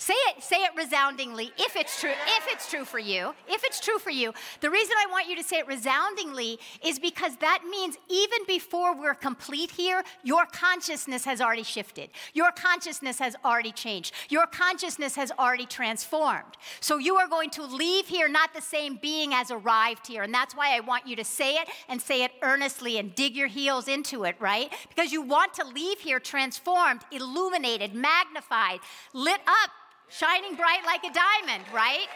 Say 0.00 0.14
it, 0.28 0.44
say 0.44 0.58
it 0.58 0.70
resoundingly 0.76 1.50
if 1.58 1.74
it's 1.74 2.00
true, 2.00 2.10
if 2.10 2.46
it's 2.46 2.70
true 2.70 2.84
for 2.84 3.00
you. 3.00 3.34
If 3.48 3.64
it's 3.64 3.80
true 3.80 3.98
for 3.98 4.10
you. 4.10 4.32
The 4.60 4.70
reason 4.70 4.94
I 4.96 5.10
want 5.10 5.28
you 5.28 5.34
to 5.34 5.42
say 5.42 5.58
it 5.58 5.66
resoundingly 5.66 6.60
is 6.84 7.00
because 7.00 7.34
that 7.38 7.64
means 7.68 7.98
even 8.08 8.38
before 8.46 8.96
we're 8.96 9.16
complete 9.16 9.72
here, 9.72 10.04
your 10.22 10.46
consciousness 10.46 11.24
has 11.24 11.40
already 11.40 11.64
shifted. 11.64 12.10
Your 12.32 12.52
consciousness 12.52 13.18
has 13.18 13.34
already 13.44 13.72
changed. 13.72 14.14
Your 14.28 14.46
consciousness 14.46 15.16
has 15.16 15.32
already 15.36 15.66
transformed. 15.66 16.56
So 16.78 16.98
you 16.98 17.16
are 17.16 17.26
going 17.26 17.50
to 17.50 17.64
leave 17.64 18.06
here 18.06 18.28
not 18.28 18.54
the 18.54 18.62
same 18.62 19.00
being 19.02 19.34
as 19.34 19.50
arrived 19.50 20.06
here. 20.06 20.22
And 20.22 20.32
that's 20.32 20.54
why 20.54 20.76
I 20.76 20.80
want 20.80 21.08
you 21.08 21.16
to 21.16 21.24
say 21.24 21.56
it 21.56 21.68
and 21.88 22.00
say 22.00 22.22
it 22.22 22.30
earnestly 22.42 22.98
and 22.98 23.16
dig 23.16 23.34
your 23.34 23.48
heels 23.48 23.88
into 23.88 24.22
it, 24.22 24.36
right? 24.38 24.72
Because 24.88 25.10
you 25.10 25.22
want 25.22 25.54
to 25.54 25.66
leave 25.66 25.98
here 25.98 26.20
transformed, 26.20 27.00
illuminated, 27.10 27.94
magnified, 27.94 28.78
lit 29.12 29.40
up 29.48 29.70
shining 30.08 30.56
bright 30.56 30.84
like 30.86 31.04
a 31.04 31.12
diamond, 31.12 31.64
right? 31.74 32.06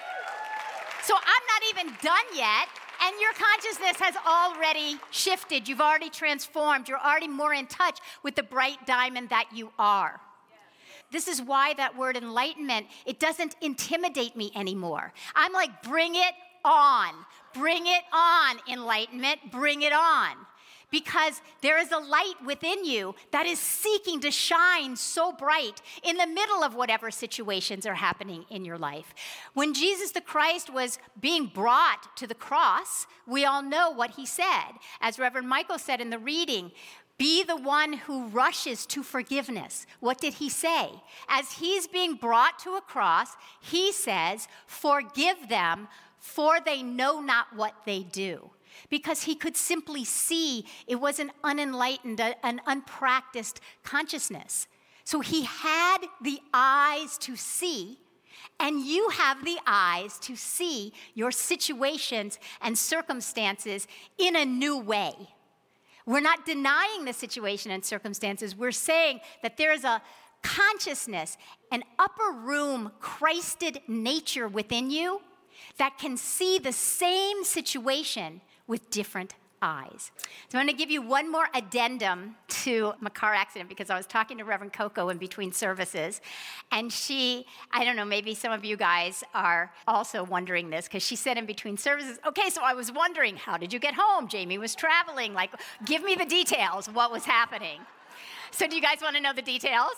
So 1.02 1.14
I'm 1.14 1.22
not 1.24 1.62
even 1.70 1.94
done 2.02 2.36
yet, 2.36 2.68
and 3.04 3.14
your 3.20 3.32
consciousness 3.32 3.98
has 4.00 4.14
already 4.26 4.96
shifted. 5.10 5.68
You've 5.68 5.80
already 5.80 6.10
transformed. 6.10 6.88
You're 6.88 7.00
already 7.00 7.28
more 7.28 7.54
in 7.54 7.66
touch 7.66 7.98
with 8.22 8.36
the 8.36 8.42
bright 8.42 8.86
diamond 8.86 9.30
that 9.30 9.46
you 9.52 9.72
are. 9.78 10.20
This 11.10 11.28
is 11.28 11.42
why 11.42 11.74
that 11.74 11.96
word 11.96 12.16
enlightenment, 12.16 12.86
it 13.04 13.18
doesn't 13.18 13.56
intimidate 13.60 14.34
me 14.34 14.50
anymore. 14.54 15.12
I'm 15.34 15.52
like, 15.52 15.82
bring 15.82 16.14
it 16.14 16.34
on. 16.64 17.12
Bring 17.52 17.86
it 17.86 18.02
on, 18.12 18.56
enlightenment. 18.70 19.50
Bring 19.50 19.82
it 19.82 19.92
on 19.92 20.36
because 20.92 21.40
there 21.62 21.78
is 21.78 21.90
a 21.90 21.98
light 21.98 22.34
within 22.46 22.84
you 22.84 23.16
that 23.32 23.46
is 23.46 23.58
seeking 23.58 24.20
to 24.20 24.30
shine 24.30 24.94
so 24.94 25.32
bright 25.32 25.82
in 26.04 26.16
the 26.16 26.26
middle 26.26 26.62
of 26.62 26.76
whatever 26.76 27.10
situations 27.10 27.84
are 27.84 27.94
happening 27.94 28.44
in 28.50 28.64
your 28.64 28.78
life. 28.78 29.12
When 29.54 29.74
Jesus 29.74 30.12
the 30.12 30.20
Christ 30.20 30.72
was 30.72 31.00
being 31.20 31.46
brought 31.46 32.16
to 32.18 32.28
the 32.28 32.34
cross, 32.34 33.06
we 33.26 33.44
all 33.44 33.62
know 33.62 33.90
what 33.90 34.12
he 34.12 34.26
said. 34.26 34.72
As 35.00 35.18
Reverend 35.18 35.48
Michael 35.48 35.78
said 35.78 36.00
in 36.00 36.10
the 36.10 36.18
reading, 36.18 36.70
be 37.18 37.42
the 37.42 37.56
one 37.56 37.92
who 37.92 38.26
rushes 38.28 38.84
to 38.86 39.02
forgiveness. 39.02 39.86
What 40.00 40.20
did 40.20 40.34
he 40.34 40.48
say? 40.48 40.90
As 41.28 41.52
he's 41.52 41.86
being 41.86 42.14
brought 42.14 42.58
to 42.60 42.74
a 42.74 42.80
cross, 42.80 43.36
he 43.60 43.92
says, 43.92 44.48
Forgive 44.66 45.48
them, 45.48 45.88
for 46.18 46.58
they 46.60 46.82
know 46.82 47.20
not 47.20 47.54
what 47.54 47.74
they 47.86 48.02
do 48.02 48.50
because 48.90 49.24
he 49.24 49.34
could 49.34 49.56
simply 49.56 50.04
see 50.04 50.66
it 50.86 50.96
was 50.96 51.18
an 51.18 51.32
unenlightened, 51.42 52.20
an 52.42 52.60
unpracticed 52.66 53.60
consciousness. 53.82 54.66
So 55.04 55.20
he 55.20 55.44
had 55.44 55.98
the 56.20 56.40
eyes 56.52 57.18
to 57.18 57.36
see, 57.36 57.98
and 58.60 58.80
you 58.80 59.08
have 59.10 59.44
the 59.44 59.58
eyes 59.66 60.18
to 60.20 60.36
see 60.36 60.92
your 61.14 61.30
situations 61.30 62.38
and 62.60 62.78
circumstances 62.78 63.86
in 64.18 64.36
a 64.36 64.44
new 64.44 64.78
way. 64.78 65.14
We're 66.06 66.20
not 66.20 66.44
denying 66.44 67.04
the 67.04 67.12
situation 67.12 67.70
and 67.70 67.84
circumstances. 67.84 68.56
We're 68.56 68.72
saying 68.72 69.20
that 69.42 69.56
there 69.56 69.72
is 69.72 69.84
a 69.84 70.02
consciousness, 70.42 71.36
an 71.70 71.84
upper 71.98 72.32
room, 72.32 72.90
Christed 73.00 73.80
nature 73.86 74.48
within 74.48 74.90
you 74.90 75.20
that 75.78 75.98
can 75.98 76.16
see 76.16 76.58
the 76.58 76.72
same 76.72 77.44
situation 77.44 78.40
with 78.66 78.90
different 78.90 79.34
eyes. 79.62 80.10
So 80.48 80.58
I'm 80.58 80.66
going 80.66 80.76
to 80.76 80.78
give 80.78 80.90
you 80.90 81.00
one 81.00 81.30
more 81.30 81.48
addendum 81.54 82.34
to 82.48 82.92
my 83.00 83.10
car 83.10 83.32
accident 83.32 83.68
because 83.68 83.88
I 83.88 83.96
was 83.96 84.06
talking 84.06 84.36
to 84.38 84.44
Reverend 84.44 84.72
Coco 84.72 85.08
in 85.08 85.18
between 85.18 85.52
services. 85.52 86.20
And 86.72 86.92
she, 86.92 87.46
I 87.70 87.84
don't 87.84 87.96
know, 87.96 88.04
maybe 88.04 88.34
some 88.34 88.52
of 88.52 88.64
you 88.64 88.76
guys 88.76 89.22
are 89.34 89.72
also 89.86 90.24
wondering 90.24 90.68
this 90.68 90.86
because 90.86 91.04
she 91.04 91.16
said 91.16 91.38
in 91.38 91.46
between 91.46 91.76
services, 91.76 92.18
okay, 92.26 92.50
so 92.50 92.62
I 92.62 92.74
was 92.74 92.90
wondering, 92.90 93.36
how 93.36 93.56
did 93.56 93.72
you 93.72 93.78
get 93.78 93.94
home? 93.96 94.26
Jamie 94.28 94.58
was 94.58 94.74
traveling. 94.74 95.32
Like, 95.32 95.52
give 95.86 96.02
me 96.02 96.16
the 96.16 96.26
details, 96.26 96.88
what 96.88 97.12
was 97.12 97.24
happening. 97.24 97.80
So, 98.50 98.66
do 98.66 98.76
you 98.76 98.82
guys 98.82 98.98
want 99.00 99.16
to 99.16 99.22
know 99.22 99.32
the 99.32 99.42
details? 99.42 99.94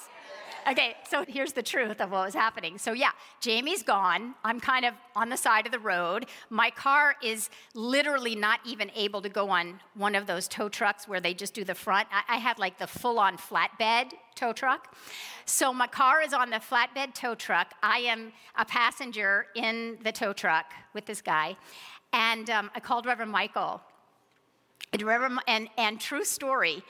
Okay, 0.67 0.97
so 1.07 1.27
here's 1.29 1.53
the 1.53 1.63
truth 1.63 2.01
of 2.01 2.11
what 2.11 2.25
was 2.25 2.35
happening. 2.35 2.79
So, 2.79 2.93
yeah, 2.93 3.11
Jamie's 3.41 3.83
gone. 3.83 4.35
I'm 4.43 4.61
kind 4.61 4.87
of 4.87 4.95
on 5.15 5.29
the 5.29 5.37
side 5.37 5.67
of 5.67 5.73
the 5.73 5.79
road. 5.79 6.25
My 6.49 6.71
car 6.71 7.17
is 7.23 7.51
literally 7.75 8.35
not 8.35 8.61
even 8.65 8.91
able 8.95 9.21
to 9.21 9.29
go 9.29 9.51
on 9.51 9.81
one 9.93 10.15
of 10.15 10.27
those 10.27 10.49
tow 10.49 10.71
trucks 10.71 11.07
where 11.07 11.21
they 11.21 11.35
just 11.35 11.53
do 11.53 11.65
the 11.65 11.75
front. 11.75 12.09
I, 12.11 12.37
I 12.37 12.39
have 12.39 12.59
like 12.59 12.79
the 12.79 12.87
full 12.87 13.19
on 13.19 13.37
flatbed 13.37 14.13
tow 14.35 14.55
truck. 14.55 14.97
So, 15.45 15.75
my 15.75 15.87
car 15.87 16.23
is 16.23 16.33
on 16.33 16.49
the 16.49 16.57
flatbed 16.57 17.13
tow 17.13 17.35
truck. 17.35 17.75
I 17.83 17.99
am 17.99 18.33
a 18.57 18.65
passenger 18.65 19.47
in 19.55 19.99
the 20.03 20.13
tow 20.13 20.33
truck 20.33 20.73
with 20.95 21.05
this 21.05 21.21
guy. 21.21 21.59
And 22.15 22.49
um, 22.49 22.71
I 22.75 22.81
called 22.81 23.05
Reverend 23.05 23.33
Michael. 23.33 23.83
And, 24.95 25.03
Reverend, 25.03 25.41
and, 25.47 25.69
and 25.77 26.01
true 26.01 26.25
story, 26.25 26.83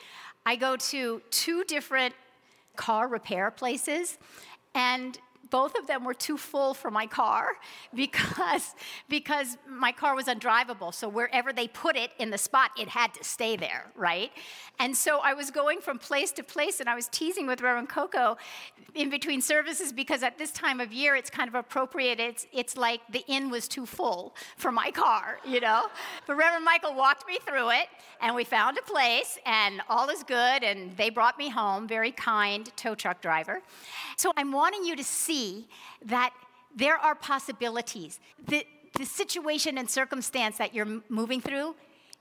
I 0.46 0.54
go 0.54 0.76
to 0.76 1.22
two 1.30 1.64
different 1.64 2.14
car 2.76 3.08
repair 3.08 3.50
places, 3.50 4.18
and 4.74 5.18
both 5.50 5.76
of 5.78 5.86
them 5.86 6.04
were 6.04 6.14
too 6.14 6.36
full 6.36 6.74
for 6.74 6.90
my 6.90 7.06
car 7.06 7.52
because, 7.94 8.74
because 9.08 9.56
my 9.68 9.92
car 9.92 10.14
was 10.14 10.26
undrivable. 10.26 10.92
So 10.92 11.08
wherever 11.08 11.52
they 11.52 11.68
put 11.68 11.96
it 11.96 12.10
in 12.18 12.30
the 12.30 12.38
spot, 12.38 12.70
it 12.78 12.88
had 12.88 13.14
to 13.14 13.24
stay 13.24 13.56
there, 13.56 13.86
right? 13.96 14.30
And 14.78 14.96
so 14.96 15.20
I 15.22 15.34
was 15.34 15.50
going 15.50 15.80
from 15.80 15.98
place 15.98 16.32
to 16.32 16.42
place, 16.42 16.80
and 16.80 16.88
I 16.88 16.94
was 16.94 17.08
teasing 17.08 17.46
with 17.46 17.60
Reverend 17.60 17.88
Coco 17.88 18.36
in 18.94 19.10
between 19.10 19.40
services 19.40 19.92
because 19.92 20.22
at 20.22 20.38
this 20.38 20.50
time 20.50 20.80
of 20.80 20.92
year, 20.92 21.16
it's 21.16 21.30
kind 21.30 21.48
of 21.48 21.54
appropriate. 21.54 22.18
It's, 22.18 22.46
it's 22.52 22.76
like 22.76 23.00
the 23.10 23.24
inn 23.28 23.50
was 23.50 23.68
too 23.68 23.86
full 23.86 24.34
for 24.56 24.72
my 24.72 24.90
car, 24.90 25.38
you 25.46 25.60
know? 25.60 25.86
But 26.26 26.36
Reverend 26.36 26.64
Michael 26.64 26.94
walked 26.94 27.26
me 27.26 27.38
through 27.46 27.70
it, 27.70 27.86
and 28.20 28.34
we 28.34 28.44
found 28.44 28.78
a 28.78 28.82
place, 28.82 29.38
and 29.46 29.80
all 29.88 30.08
is 30.08 30.22
good, 30.22 30.62
and 30.62 30.96
they 30.96 31.10
brought 31.10 31.38
me 31.38 31.48
home, 31.48 31.86
very 31.86 32.12
kind 32.12 32.70
tow 32.76 32.94
truck 32.94 33.20
driver. 33.20 33.62
So 34.16 34.32
I'm 34.36 34.52
wanting 34.52 34.84
you 34.84 34.96
to 34.96 35.04
see 35.04 35.33
that 36.04 36.32
there 36.74 36.96
are 36.96 37.14
possibilities. 37.14 38.20
The, 38.48 38.66
the 38.98 39.04
situation 39.04 39.78
and 39.78 39.88
circumstance 39.88 40.58
that 40.58 40.74
you're 40.74 41.02
moving 41.08 41.40
through, 41.40 41.74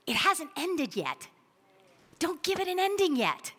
it 0.06 0.16
hasn't 0.16 0.50
ended 0.56 0.96
yet. 0.96 1.28
Don't 2.18 2.42
give 2.42 2.60
it 2.60 2.68
an 2.68 2.78
ending 2.78 3.16
yet. 3.16 3.52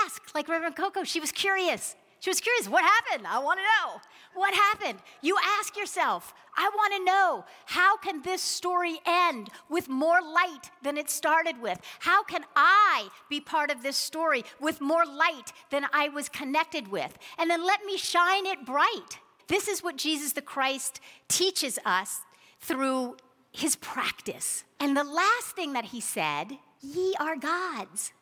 Ask, 0.00 0.34
like 0.34 0.48
Reverend 0.48 0.76
Coco, 0.76 1.04
she 1.04 1.20
was 1.20 1.32
curious. 1.32 1.96
She 2.20 2.30
was 2.30 2.40
curious, 2.40 2.68
what 2.68 2.84
happened? 2.84 3.26
I 3.26 3.38
want 3.38 3.58
to 3.60 3.64
know. 3.74 4.00
What 4.34 4.54
happened? 4.54 4.98
You 5.22 5.36
ask 5.58 5.76
yourself, 5.76 6.34
I 6.56 6.70
want 6.74 6.94
to 6.94 7.04
know, 7.04 7.44
how 7.66 7.96
can 7.98 8.22
this 8.22 8.40
story 8.40 8.98
end 9.04 9.50
with 9.68 9.88
more 9.88 10.20
light 10.22 10.70
than 10.82 10.96
it 10.96 11.10
started 11.10 11.60
with? 11.60 11.78
How 12.00 12.24
can 12.24 12.44
I 12.54 13.08
be 13.28 13.40
part 13.40 13.70
of 13.70 13.82
this 13.82 13.96
story 13.96 14.44
with 14.60 14.80
more 14.80 15.04
light 15.04 15.52
than 15.70 15.86
I 15.92 16.08
was 16.08 16.28
connected 16.28 16.88
with? 16.88 17.16
And 17.38 17.50
then 17.50 17.64
let 17.64 17.84
me 17.84 17.96
shine 17.96 18.46
it 18.46 18.64
bright. 18.64 19.18
This 19.48 19.68
is 19.68 19.82
what 19.82 19.96
Jesus 19.96 20.32
the 20.32 20.42
Christ 20.42 21.00
teaches 21.28 21.78
us 21.84 22.20
through 22.60 23.16
his 23.52 23.76
practice. 23.76 24.64
And 24.80 24.96
the 24.96 25.04
last 25.04 25.54
thing 25.54 25.72
that 25.74 25.86
he 25.86 26.00
said, 26.00 26.58
ye 26.80 27.14
are 27.20 27.36
gods. 27.36 28.12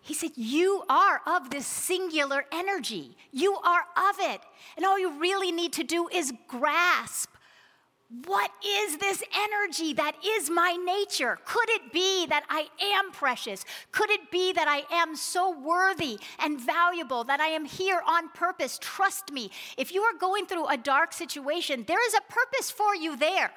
He 0.00 0.14
said, 0.14 0.30
You 0.36 0.84
are 0.88 1.20
of 1.26 1.50
this 1.50 1.66
singular 1.66 2.46
energy. 2.52 3.16
You 3.32 3.56
are 3.56 3.84
of 3.96 4.16
it. 4.18 4.40
And 4.76 4.86
all 4.86 4.98
you 4.98 5.18
really 5.18 5.52
need 5.52 5.72
to 5.74 5.84
do 5.84 6.08
is 6.08 6.32
grasp 6.46 7.30
what 8.24 8.50
is 8.66 8.96
this 8.96 9.22
energy 9.36 9.92
that 9.92 10.16
is 10.24 10.48
my 10.48 10.72
nature? 10.82 11.38
Could 11.44 11.68
it 11.68 11.92
be 11.92 12.24
that 12.26 12.44
I 12.48 12.68
am 12.80 13.12
precious? 13.12 13.66
Could 13.92 14.08
it 14.08 14.30
be 14.30 14.54
that 14.54 14.66
I 14.66 14.84
am 14.90 15.14
so 15.14 15.50
worthy 15.50 16.18
and 16.38 16.58
valuable, 16.58 17.24
that 17.24 17.40
I 17.40 17.48
am 17.48 17.66
here 17.66 18.00
on 18.08 18.30
purpose? 18.30 18.78
Trust 18.80 19.30
me, 19.30 19.50
if 19.76 19.92
you 19.92 20.00
are 20.02 20.14
going 20.14 20.46
through 20.46 20.68
a 20.68 20.78
dark 20.78 21.12
situation, 21.12 21.84
there 21.86 22.04
is 22.06 22.14
a 22.14 22.32
purpose 22.32 22.70
for 22.70 22.96
you 22.96 23.14
there. 23.14 23.50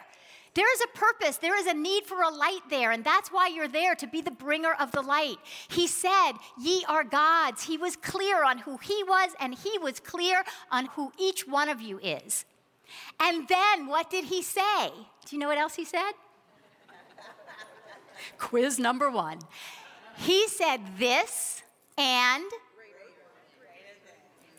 There 0.53 0.71
is 0.73 0.81
a 0.81 0.97
purpose, 0.97 1.37
there 1.37 1.57
is 1.57 1.65
a 1.65 1.73
need 1.73 2.05
for 2.05 2.21
a 2.21 2.29
light 2.29 2.61
there, 2.69 2.91
and 2.91 3.03
that's 3.03 3.29
why 3.29 3.47
you're 3.47 3.69
there 3.69 3.95
to 3.95 4.07
be 4.07 4.19
the 4.19 4.31
bringer 4.31 4.73
of 4.73 4.91
the 4.91 5.01
light. 5.01 5.37
He 5.69 5.87
said, 5.87 6.33
Ye 6.59 6.83
are 6.89 7.05
gods. 7.05 7.63
He 7.63 7.77
was 7.77 7.95
clear 7.95 8.43
on 8.43 8.57
who 8.59 8.77
he 8.77 9.01
was, 9.03 9.31
and 9.39 9.55
he 9.55 9.77
was 9.79 10.01
clear 10.01 10.43
on 10.69 10.87
who 10.87 11.13
each 11.17 11.47
one 11.47 11.69
of 11.69 11.79
you 11.81 11.99
is. 11.99 12.43
And 13.19 13.47
then 13.47 13.87
what 13.87 14.09
did 14.09 14.25
he 14.25 14.41
say? 14.41 14.89
Do 15.25 15.35
you 15.35 15.39
know 15.39 15.47
what 15.47 15.57
else 15.57 15.75
he 15.75 15.85
said? 15.85 16.11
Quiz 18.37 18.77
number 18.77 19.09
one. 19.09 19.39
He 20.17 20.49
said, 20.49 20.81
This 20.97 21.63
and 21.97 22.43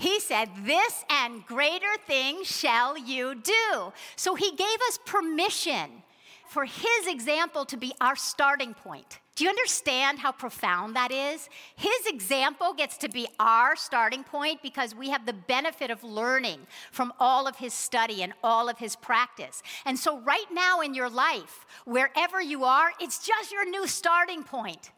he 0.02 0.18
said, 0.18 0.48
This 0.64 1.04
and 1.08 1.46
greater 1.46 1.96
things 2.06 2.48
shall 2.48 2.98
you 2.98 3.36
do. 3.36 3.92
So 4.16 4.34
he 4.34 4.50
gave 4.50 4.78
us 4.88 4.98
permission 5.06 6.02
for 6.48 6.64
his 6.64 7.06
example 7.06 7.64
to 7.66 7.76
be 7.76 7.92
our 8.00 8.16
starting 8.16 8.74
point. 8.74 9.20
Do 9.36 9.44
you 9.44 9.50
understand 9.50 10.18
how 10.18 10.32
profound 10.32 10.96
that 10.96 11.10
is? 11.10 11.48
His 11.76 12.06
example 12.06 12.74
gets 12.74 12.98
to 12.98 13.08
be 13.08 13.26
our 13.38 13.76
starting 13.76 14.24
point 14.24 14.60
because 14.60 14.94
we 14.94 15.08
have 15.10 15.24
the 15.24 15.32
benefit 15.32 15.90
of 15.90 16.04
learning 16.04 16.66
from 16.90 17.12
all 17.18 17.46
of 17.46 17.56
his 17.56 17.72
study 17.72 18.22
and 18.22 18.34
all 18.42 18.68
of 18.68 18.78
his 18.78 18.96
practice. 18.96 19.62
And 19.86 19.98
so, 19.98 20.20
right 20.20 20.50
now 20.52 20.80
in 20.80 20.94
your 20.94 21.08
life, 21.08 21.64
wherever 21.86 22.42
you 22.42 22.64
are, 22.64 22.90
it's 23.00 23.24
just 23.26 23.52
your 23.52 23.68
new 23.70 23.86
starting 23.86 24.42
point. 24.42 24.90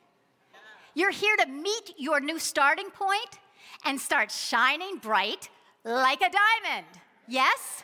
You're 0.94 1.12
here 1.12 1.36
to 1.36 1.46
meet 1.46 1.92
your 1.98 2.20
new 2.20 2.38
starting 2.38 2.90
point 2.90 3.38
and 3.84 4.00
start 4.00 4.30
shining 4.30 4.98
bright 4.98 5.48
like 5.84 6.20
a 6.20 6.30
diamond. 6.30 6.86
Yes? 7.28 7.82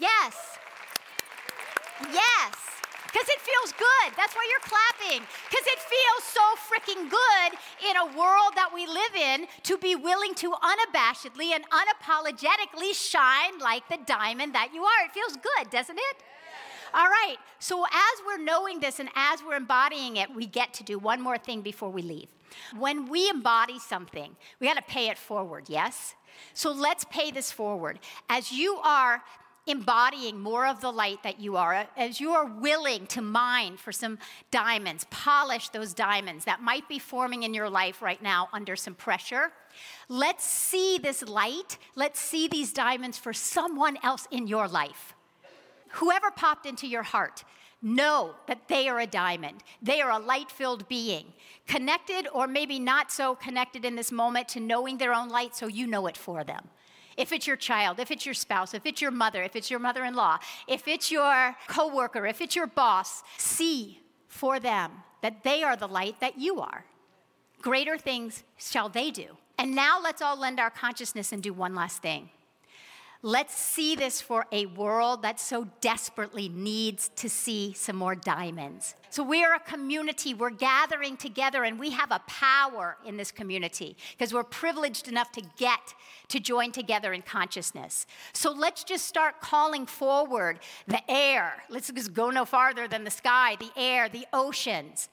Yes. 0.00 0.58
Yes. 2.12 2.54
Because 3.06 3.28
it 3.28 3.40
feels 3.40 3.72
good. 3.78 4.16
That's 4.16 4.34
why 4.34 4.44
you're 4.50 4.66
clapping. 4.66 5.22
Because 5.48 5.66
it 5.66 5.78
feels 5.78 6.24
so 6.24 6.42
freaking 6.66 7.08
good 7.08 7.58
in 7.88 7.96
a 7.96 8.06
world 8.18 8.54
that 8.56 8.70
we 8.74 8.88
live 8.88 9.14
in 9.14 9.46
to 9.62 9.78
be 9.78 9.94
willing 9.94 10.34
to 10.34 10.52
unabashedly 10.52 11.54
and 11.54 11.64
unapologetically 11.70 12.92
shine 12.92 13.58
like 13.60 13.88
the 13.88 13.98
diamond 14.04 14.52
that 14.56 14.70
you 14.74 14.82
are. 14.82 15.04
It 15.04 15.12
feels 15.12 15.36
good, 15.36 15.70
doesn't 15.70 15.96
it? 15.96 16.16
All 16.94 17.08
right. 17.08 17.36
So, 17.58 17.84
as 17.84 18.22
we're 18.26 18.42
knowing 18.42 18.78
this 18.78 19.00
and 19.00 19.08
as 19.16 19.40
we're 19.44 19.56
embodying 19.56 20.16
it, 20.16 20.32
we 20.34 20.46
get 20.46 20.72
to 20.74 20.84
do 20.84 20.98
one 20.98 21.20
more 21.20 21.38
thing 21.38 21.60
before 21.60 21.90
we 21.90 22.02
leave. 22.02 22.28
When 22.76 23.08
we 23.08 23.28
embody 23.28 23.78
something, 23.78 24.36
we 24.60 24.66
got 24.66 24.76
to 24.76 24.82
pay 24.82 25.08
it 25.08 25.18
forward, 25.18 25.64
yes? 25.68 26.14
So 26.52 26.72
let's 26.72 27.04
pay 27.04 27.30
this 27.30 27.50
forward. 27.52 27.98
As 28.28 28.52
you 28.52 28.76
are 28.76 29.22
embodying 29.66 30.38
more 30.38 30.66
of 30.66 30.80
the 30.80 30.90
light 30.90 31.22
that 31.22 31.40
you 31.40 31.56
are, 31.56 31.86
as 31.96 32.20
you 32.20 32.32
are 32.32 32.44
willing 32.44 33.06
to 33.06 33.22
mine 33.22 33.76
for 33.76 33.92
some 33.92 34.18
diamonds, 34.50 35.06
polish 35.10 35.70
those 35.70 35.94
diamonds 35.94 36.44
that 36.44 36.62
might 36.62 36.88
be 36.88 36.98
forming 36.98 37.44
in 37.44 37.54
your 37.54 37.70
life 37.70 38.02
right 38.02 38.22
now 38.22 38.48
under 38.52 38.76
some 38.76 38.94
pressure, 38.94 39.52
let's 40.08 40.44
see 40.44 40.98
this 40.98 41.22
light, 41.22 41.78
let's 41.96 42.20
see 42.20 42.46
these 42.46 42.72
diamonds 42.72 43.16
for 43.16 43.32
someone 43.32 43.96
else 44.02 44.28
in 44.30 44.46
your 44.46 44.68
life. 44.68 45.14
Whoever 45.94 46.30
popped 46.30 46.66
into 46.66 46.86
your 46.86 47.02
heart, 47.02 47.44
know 47.80 48.34
that 48.46 48.66
they 48.66 48.88
are 48.88 48.98
a 48.98 49.06
diamond. 49.06 49.62
They 49.82 50.00
are 50.00 50.10
a 50.10 50.18
light 50.18 50.50
filled 50.50 50.88
being, 50.88 51.26
connected 51.66 52.26
or 52.32 52.46
maybe 52.46 52.78
not 52.78 53.12
so 53.12 53.34
connected 53.34 53.84
in 53.84 53.94
this 53.94 54.10
moment 54.10 54.48
to 54.48 54.60
knowing 54.60 54.98
their 54.98 55.12
own 55.12 55.28
light, 55.28 55.54
so 55.54 55.66
you 55.66 55.86
know 55.86 56.06
it 56.06 56.16
for 56.16 56.42
them. 56.42 56.68
If 57.16 57.30
it's 57.30 57.46
your 57.46 57.56
child, 57.56 58.00
if 58.00 58.10
it's 58.10 58.26
your 58.26 58.34
spouse, 58.34 58.74
if 58.74 58.86
it's 58.86 59.00
your 59.00 59.12
mother, 59.12 59.42
if 59.42 59.54
it's 59.54 59.70
your 59.70 59.78
mother 59.78 60.04
in 60.04 60.14
law, 60.14 60.38
if 60.66 60.88
it's 60.88 61.12
your 61.12 61.54
coworker, 61.68 62.26
if 62.26 62.40
it's 62.40 62.56
your 62.56 62.66
boss, 62.66 63.22
see 63.38 64.00
for 64.26 64.58
them 64.58 64.90
that 65.22 65.44
they 65.44 65.62
are 65.62 65.76
the 65.76 65.86
light 65.86 66.18
that 66.20 66.38
you 66.38 66.60
are. 66.60 66.84
Greater 67.62 67.96
things 67.96 68.42
shall 68.56 68.88
they 68.88 69.10
do. 69.10 69.36
And 69.58 69.74
now 69.76 70.00
let's 70.02 70.20
all 70.20 70.36
lend 70.36 70.58
our 70.58 70.70
consciousness 70.70 71.32
and 71.32 71.40
do 71.42 71.52
one 71.52 71.74
last 71.74 72.02
thing. 72.02 72.30
Let's 73.26 73.54
see 73.54 73.96
this 73.96 74.20
for 74.20 74.44
a 74.52 74.66
world 74.66 75.22
that 75.22 75.40
so 75.40 75.66
desperately 75.80 76.50
needs 76.50 77.08
to 77.16 77.30
see 77.30 77.72
some 77.72 77.96
more 77.96 78.14
diamonds. 78.14 78.96
So, 79.08 79.22
we 79.22 79.42
are 79.42 79.54
a 79.54 79.60
community. 79.60 80.34
We're 80.34 80.50
gathering 80.50 81.16
together, 81.16 81.64
and 81.64 81.78
we 81.78 81.88
have 81.92 82.10
a 82.10 82.20
power 82.26 82.98
in 83.06 83.16
this 83.16 83.32
community 83.32 83.96
because 84.10 84.34
we're 84.34 84.44
privileged 84.44 85.08
enough 85.08 85.32
to 85.32 85.42
get 85.56 85.94
to 86.28 86.38
join 86.38 86.70
together 86.70 87.14
in 87.14 87.22
consciousness. 87.22 88.06
So, 88.34 88.52
let's 88.52 88.84
just 88.84 89.06
start 89.06 89.40
calling 89.40 89.86
forward 89.86 90.58
the 90.86 91.00
air. 91.10 91.62
Let's 91.70 91.90
just 91.90 92.12
go 92.12 92.28
no 92.28 92.44
farther 92.44 92.86
than 92.86 93.04
the 93.04 93.10
sky, 93.10 93.56
the 93.58 93.70
air, 93.74 94.10
the 94.10 94.26
oceans. 94.34 95.08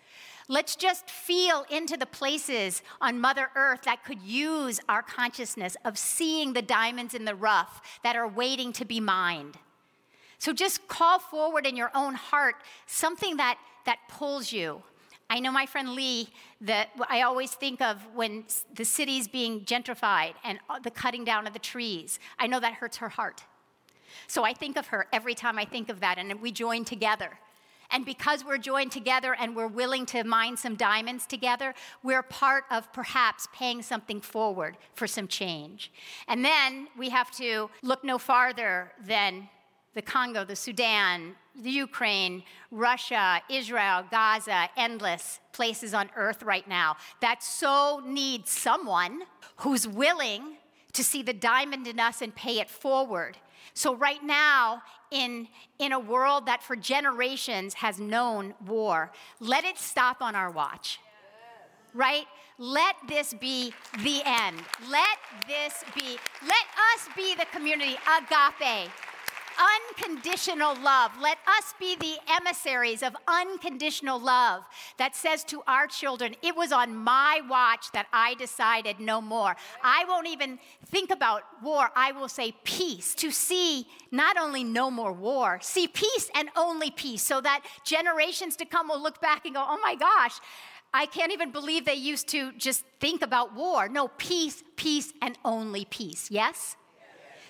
Let's 0.52 0.76
just 0.76 1.10
feel 1.10 1.66
into 1.70 1.96
the 1.96 2.06
places 2.06 2.82
on 3.00 3.22
Mother 3.22 3.48
Earth 3.56 3.84
that 3.84 4.04
could 4.04 4.22
use 4.22 4.82
our 4.90 5.02
consciousness 5.02 5.78
of 5.86 5.98
seeing 5.98 6.52
the 6.52 6.62
diamonds 6.62 7.14
in 7.14 7.24
the 7.24 7.36
rough 7.36 7.82
that 8.04 8.18
are 8.18 8.28
waiting 8.28 8.74
to 8.74 8.84
be 8.84 9.00
mined. 9.00 9.56
So 10.40 10.52
just 10.52 10.90
call 10.90 11.20
forward 11.20 11.66
in 11.66 11.78
your 11.78 11.90
own 11.96 12.16
heart 12.16 12.56
something 12.86 13.38
that, 13.38 13.60
that 13.86 14.00
pulls 14.10 14.52
you. 14.52 14.84
I 15.30 15.40
know 15.40 15.54
my 15.54 15.66
friend 15.66 15.96
Lee, 15.96 16.28
that 16.60 16.90
I 17.08 17.22
always 17.22 17.54
think 17.54 17.82
of 17.82 18.06
when 18.14 18.44
the 18.76 18.84
city's 18.84 19.30
being 19.30 19.62
gentrified 19.62 20.34
and 20.44 20.60
uh, 20.70 20.80
the 20.80 20.92
cutting 20.92 21.24
down 21.24 21.48
of 21.48 21.54
the 21.54 21.60
trees. 21.60 22.20
I 22.38 22.48
know 22.48 22.60
that 22.60 22.74
hurts 22.74 22.98
her 22.98 23.08
heart. 23.08 23.46
So 24.28 24.44
I 24.44 24.52
think 24.52 24.76
of 24.76 24.88
her 24.88 25.08
every 25.14 25.34
time 25.34 25.58
I 25.58 25.64
think 25.64 25.88
of 25.88 26.02
that, 26.02 26.18
and 26.18 26.42
we 26.42 26.52
join 26.52 26.84
together. 26.84 27.40
And 27.92 28.06
because 28.06 28.46
we're 28.46 28.58
joined 28.58 28.92
together 28.92 29.36
and 29.40 29.56
we're 29.56 29.68
willing 29.68 30.06
to 30.08 30.24
mine 30.24 30.58
some 30.58 30.76
diamonds 30.76 31.26
together, 31.26 31.74
we're 32.04 32.24
part 32.24 32.64
of 32.72 32.92
perhaps 32.94 33.48
paying 33.54 33.82
something 33.82 34.22
forward 34.22 34.78
for 34.94 35.08
some 35.08 35.28
change. 35.28 35.92
And 36.28 36.44
then 36.44 36.88
we 36.98 37.10
have 37.10 37.32
to 37.32 37.70
look 37.84 38.04
no 38.04 38.18
farther 38.18 38.92
than 39.06 39.50
the 39.94 40.02
Congo, 40.02 40.46
the 40.46 40.56
Sudan, 40.56 41.36
the 41.62 41.70
Ukraine, 41.70 42.44
Russia, 42.72 43.42
Israel, 43.50 44.06
Gaza, 44.10 44.70
endless 44.78 45.40
places 45.52 45.94
on 45.94 46.10
earth 46.16 46.44
right 46.44 46.68
now 46.68 46.96
that 47.20 47.44
so 47.44 48.02
need 48.06 48.48
someone 48.48 49.24
who's 49.58 49.88
willing 49.88 50.56
to 50.94 51.04
see 51.04 51.22
the 51.22 51.34
diamond 51.34 51.88
in 51.88 52.00
us 52.00 52.22
and 52.22 52.36
pay 52.36 52.60
it 52.60 52.70
forward. 52.70 53.38
So, 53.74 53.96
right 53.96 54.24
now, 54.24 54.82
in, 55.12 55.48
in 55.80 55.92
a 55.92 56.00
world 56.00 56.46
that 56.48 56.64
for 56.64 56.76
generations 56.76 57.76
has 57.76 58.00
known 58.00 58.54
war, 58.66 59.12
let 59.40 59.64
it 59.64 59.78
stop 59.78 60.22
on 60.22 60.36
our 60.36 60.52
watch. 60.52 61.00
Right? 61.94 62.26
Let 62.58 62.96
this 63.08 63.34
be 63.34 63.74
the 64.04 64.22
end. 64.26 64.58
Let 64.90 65.18
this 65.48 65.84
be, 65.96 66.18
let 66.44 66.66
us 66.94 67.10
be 67.16 67.36
the 67.36 67.46
community, 67.52 67.98
agape, 68.18 68.90
unconditional 69.60 70.76
love. 70.82 71.12
Let 71.20 71.38
us 71.48 71.74
be 71.80 71.96
the 71.96 72.16
emissaries 72.30 73.04
of 73.04 73.16
unconditional 73.28 74.20
love 74.20 74.64
that 74.98 75.16
says 75.16 75.44
to 75.46 75.64
our 75.68 75.88
children, 75.88 76.36
It 76.42 76.56
was 76.56 76.72
on 76.72 76.96
my 76.96 77.42
watch 77.50 77.92
that 77.94 78.08
I 78.14 78.36
decided 78.36 79.00
no 79.00 79.22
more. 79.22 79.56
I 79.84 80.06
won't 80.08 80.28
even 80.28 80.60
think 80.88 81.12
about 81.12 81.44
war. 81.64 81.90
I 81.96 82.12
will 82.12 82.30
say 82.30 82.54
peace 82.64 83.16
to 83.16 83.32
see 83.32 83.88
not 84.12 84.38
only 84.38 84.64
no 84.64 84.92
more 84.92 85.14
war, 85.14 85.60
see 85.62 85.88
peace 85.88 86.30
and 86.36 86.50
only 86.56 86.92
peace, 86.92 87.22
so 87.22 87.42
that 87.42 87.66
generations 87.84 88.56
to 88.58 88.66
come 88.66 88.88
will 88.88 89.02
look 89.02 89.22
back 89.22 89.46
and 89.46 89.56
go, 89.56 89.64
Oh 89.66 89.80
my 89.82 89.96
gosh. 89.96 90.40
I 90.94 91.06
can't 91.06 91.32
even 91.32 91.52
believe 91.52 91.86
they 91.86 91.96
used 91.96 92.28
to 92.30 92.52
just 92.54 92.84
think 93.00 93.22
about 93.22 93.56
war. 93.56 93.88
No, 93.88 94.10
peace, 94.10 94.62
peace, 94.76 95.14
and 95.22 95.38
only 95.46 95.86
peace. 95.86 96.30
Yes? 96.30 96.76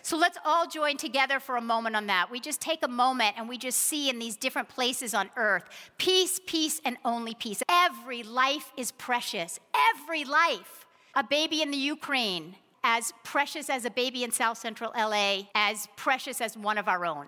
So 0.04 0.18
let's 0.18 0.38
all 0.46 0.68
join 0.68 0.98
together 0.98 1.40
for 1.40 1.58
a 1.58 1.62
moment 1.62 1.96
on 1.96 2.08
that. 2.08 2.32
We 2.32 2.40
just 2.40 2.62
take 2.62 2.84
a 2.84 2.88
moment 2.88 3.36
and 3.38 3.48
we 3.48 3.58
just 3.58 3.80
see 3.80 4.10
in 4.10 4.20
these 4.20 4.36
different 4.36 4.70
places 4.70 5.14
on 5.14 5.30
earth 5.38 5.64
peace, 5.98 6.40
peace, 6.46 6.82
and 6.84 6.98
only 7.06 7.34
peace. 7.36 7.62
Every 7.70 8.24
life 8.24 8.72
is 8.78 8.92
precious. 8.92 9.60
Every 9.94 10.26
life. 10.26 10.86
A 11.16 11.24
baby 11.24 11.62
in 11.62 11.72
the 11.72 11.78
Ukraine, 11.78 12.56
as 12.84 13.14
precious 13.24 13.70
as 13.70 13.86
a 13.86 13.90
baby 13.90 14.24
in 14.24 14.32
South 14.32 14.58
Central 14.58 14.92
LA, 14.96 15.44
as 15.54 15.88
precious 15.98 16.42
as 16.42 16.58
one 16.58 16.78
of 16.78 16.88
our 16.88 17.06
own. 17.06 17.28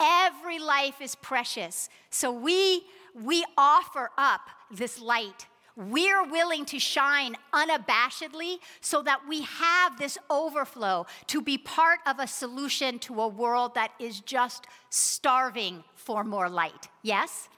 Every 0.00 0.58
life 0.58 1.00
is 1.00 1.14
precious. 1.14 1.88
So 2.10 2.32
we, 2.32 2.82
we 3.14 3.44
offer 3.56 4.10
up 4.18 4.40
this 4.70 5.00
light 5.00 5.46
we're 5.76 6.24
willing 6.28 6.64
to 6.66 6.78
shine 6.78 7.36
unabashedly 7.52 8.58
so 8.80 9.02
that 9.02 9.20
we 9.28 9.42
have 9.42 9.98
this 9.98 10.16
overflow 10.30 11.06
to 11.26 11.40
be 11.40 11.58
part 11.58 12.00
of 12.06 12.18
a 12.18 12.26
solution 12.26 12.98
to 13.00 13.20
a 13.20 13.28
world 13.28 13.74
that 13.74 13.92
is 13.98 14.20
just 14.20 14.66
starving 14.90 15.82
for 15.94 16.22
more 16.22 16.48
light. 16.48 16.88
Yes? 17.02 17.48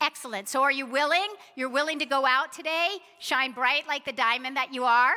Excellent. 0.00 0.48
So, 0.48 0.62
are 0.62 0.70
you 0.70 0.84
willing? 0.84 1.28
You're 1.54 1.70
willing 1.70 1.98
to 2.00 2.06
go 2.06 2.26
out 2.26 2.52
today, 2.52 2.98
shine 3.18 3.52
bright 3.52 3.88
like 3.88 4.04
the 4.04 4.12
diamond 4.12 4.56
that 4.56 4.74
you 4.74 4.84
are? 4.84 5.14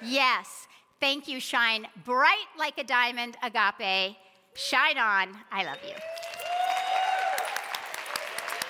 Yes. 0.00 0.68
Thank 1.00 1.28
you. 1.28 1.40
Shine 1.40 1.86
bright 2.04 2.46
like 2.58 2.78
a 2.78 2.84
diamond, 2.84 3.36
agape. 3.42 4.16
Shine 4.54 4.96
on. 4.96 5.36
I 5.50 5.64
love 5.64 5.78
you. 5.86 5.94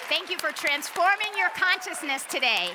Thank 0.08 0.30
you 0.30 0.38
for 0.38 0.52
transforming 0.52 1.32
your 1.36 1.48
consciousness 1.48 2.22
today. 2.30 2.70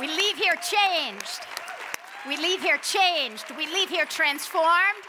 We 0.00 0.06
leave 0.06 0.36
here 0.36 0.54
changed. 0.54 1.40
We 2.28 2.36
leave 2.36 2.62
here 2.62 2.78
changed. 2.78 3.46
We 3.58 3.66
leave 3.66 3.88
here 3.88 4.04
transformed. 4.04 5.02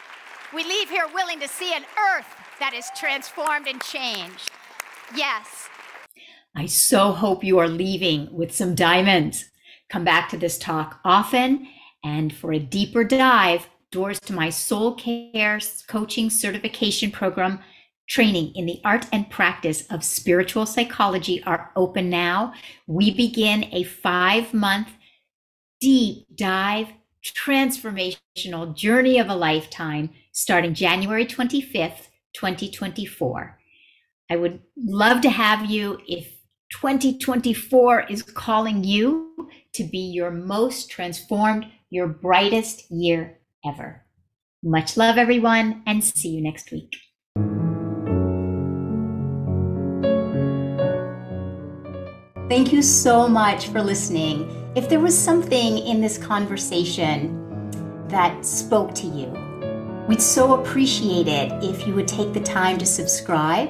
We 0.52 0.64
leave 0.64 0.90
here 0.90 1.06
willing 1.14 1.40
to 1.42 1.48
see 1.48 1.76
an 1.76 1.84
earth 2.16 2.26
that 2.60 2.74
is 2.74 2.90
transformed 2.98 3.68
and 3.68 3.80
changed. 3.84 4.50
Yes. 5.16 5.70
I 6.56 6.66
so 6.66 7.12
hope 7.12 7.44
you 7.44 7.60
are 7.60 7.68
leaving 7.68 8.34
with 8.34 8.52
some 8.52 8.74
diamonds. 8.74 9.46
Come 9.90 10.06
back 10.06 10.28
to 10.30 10.38
this 10.38 10.58
talk 10.58 11.00
often. 11.06 11.68
And 12.04 12.34
for 12.34 12.52
a 12.52 12.60
deeper 12.60 13.04
dive, 13.04 13.70
doors 13.92 14.20
to 14.22 14.34
my 14.34 14.50
soul 14.50 14.96
care 14.96 15.60
coaching 15.88 16.32
certification 16.32 17.12
program 17.12 17.60
training 18.08 18.54
in 18.56 18.66
the 18.66 18.80
art 18.84 19.06
and 19.12 19.30
practice 19.30 19.86
of 19.90 20.04
spiritual 20.04 20.66
psychology 20.66 21.44
are 21.44 21.72
open 21.76 22.10
now. 22.10 22.54
We 22.88 23.12
begin 23.12 23.66
a 23.72 23.84
five 23.84 24.54
month 24.54 24.90
deep 25.80 26.26
dive 26.36 26.88
transformational 27.24 28.76
journey 28.76 29.20
of 29.20 29.30
a 29.30 29.36
lifetime 29.36 30.10
starting 30.32 30.74
January 30.74 31.26
25th, 31.26 32.08
2024. 32.34 33.60
I 34.30 34.36
would 34.36 34.62
love 34.78 35.22
to 35.22 35.30
have 35.30 35.70
you 35.70 36.00
if 36.08 36.28
2024 36.74 38.08
is 38.10 38.22
calling 38.22 38.84
you 38.84 39.50
to 39.74 39.84
be 39.84 40.00
your 40.00 40.32
most 40.32 40.90
transformed, 40.90 41.66
your 41.90 42.08
brightest 42.08 42.90
year 42.92 43.40
ever. 43.66 44.04
Much 44.64 44.98
love, 44.98 45.18
everyone, 45.18 45.84
and 45.86 46.04
see 46.04 46.30
you 46.30 46.42
next 46.42 46.72
week. 46.72 46.94
Thank 52.50 52.72
you 52.72 52.82
so 52.82 53.28
much 53.28 53.68
for 53.68 53.82
listening. 53.82 54.72
If 54.74 54.88
there 54.88 55.02
was 55.02 55.18
something 55.18 55.80
in 55.80 56.00
this 56.00 56.18
conversation 56.18 57.44
that 58.08 58.46
spoke 58.46 58.96
to 58.96 59.08
you, 59.08 59.28
we'd 60.08 60.22
so 60.22 60.62
appreciate 60.62 61.28
it 61.28 61.52
if 61.62 61.86
you 61.86 61.94
would 61.94 62.08
take 62.08 62.32
the 62.32 62.40
time 62.40 62.78
to 62.78 62.86
subscribe, 62.86 63.70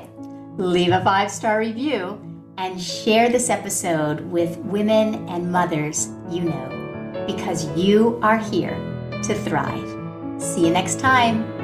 leave 0.60 0.92
a 0.92 1.04
five 1.04 1.32
star 1.32 1.58
review, 1.58 2.22
and 2.60 2.80
share 2.80 3.30
this 3.30 3.50
episode 3.50 4.22
with 4.22 4.58
women 4.58 5.28
and 5.28 5.52
mothers 5.52 6.10
you 6.30 6.44
know, 6.44 7.24
because 7.26 7.66
you 7.78 8.20
are 8.22 8.38
here 8.38 8.76
to 9.24 9.34
thrive. 9.34 10.42
See 10.42 10.66
you 10.66 10.72
next 10.72 11.00
time. 11.00 11.57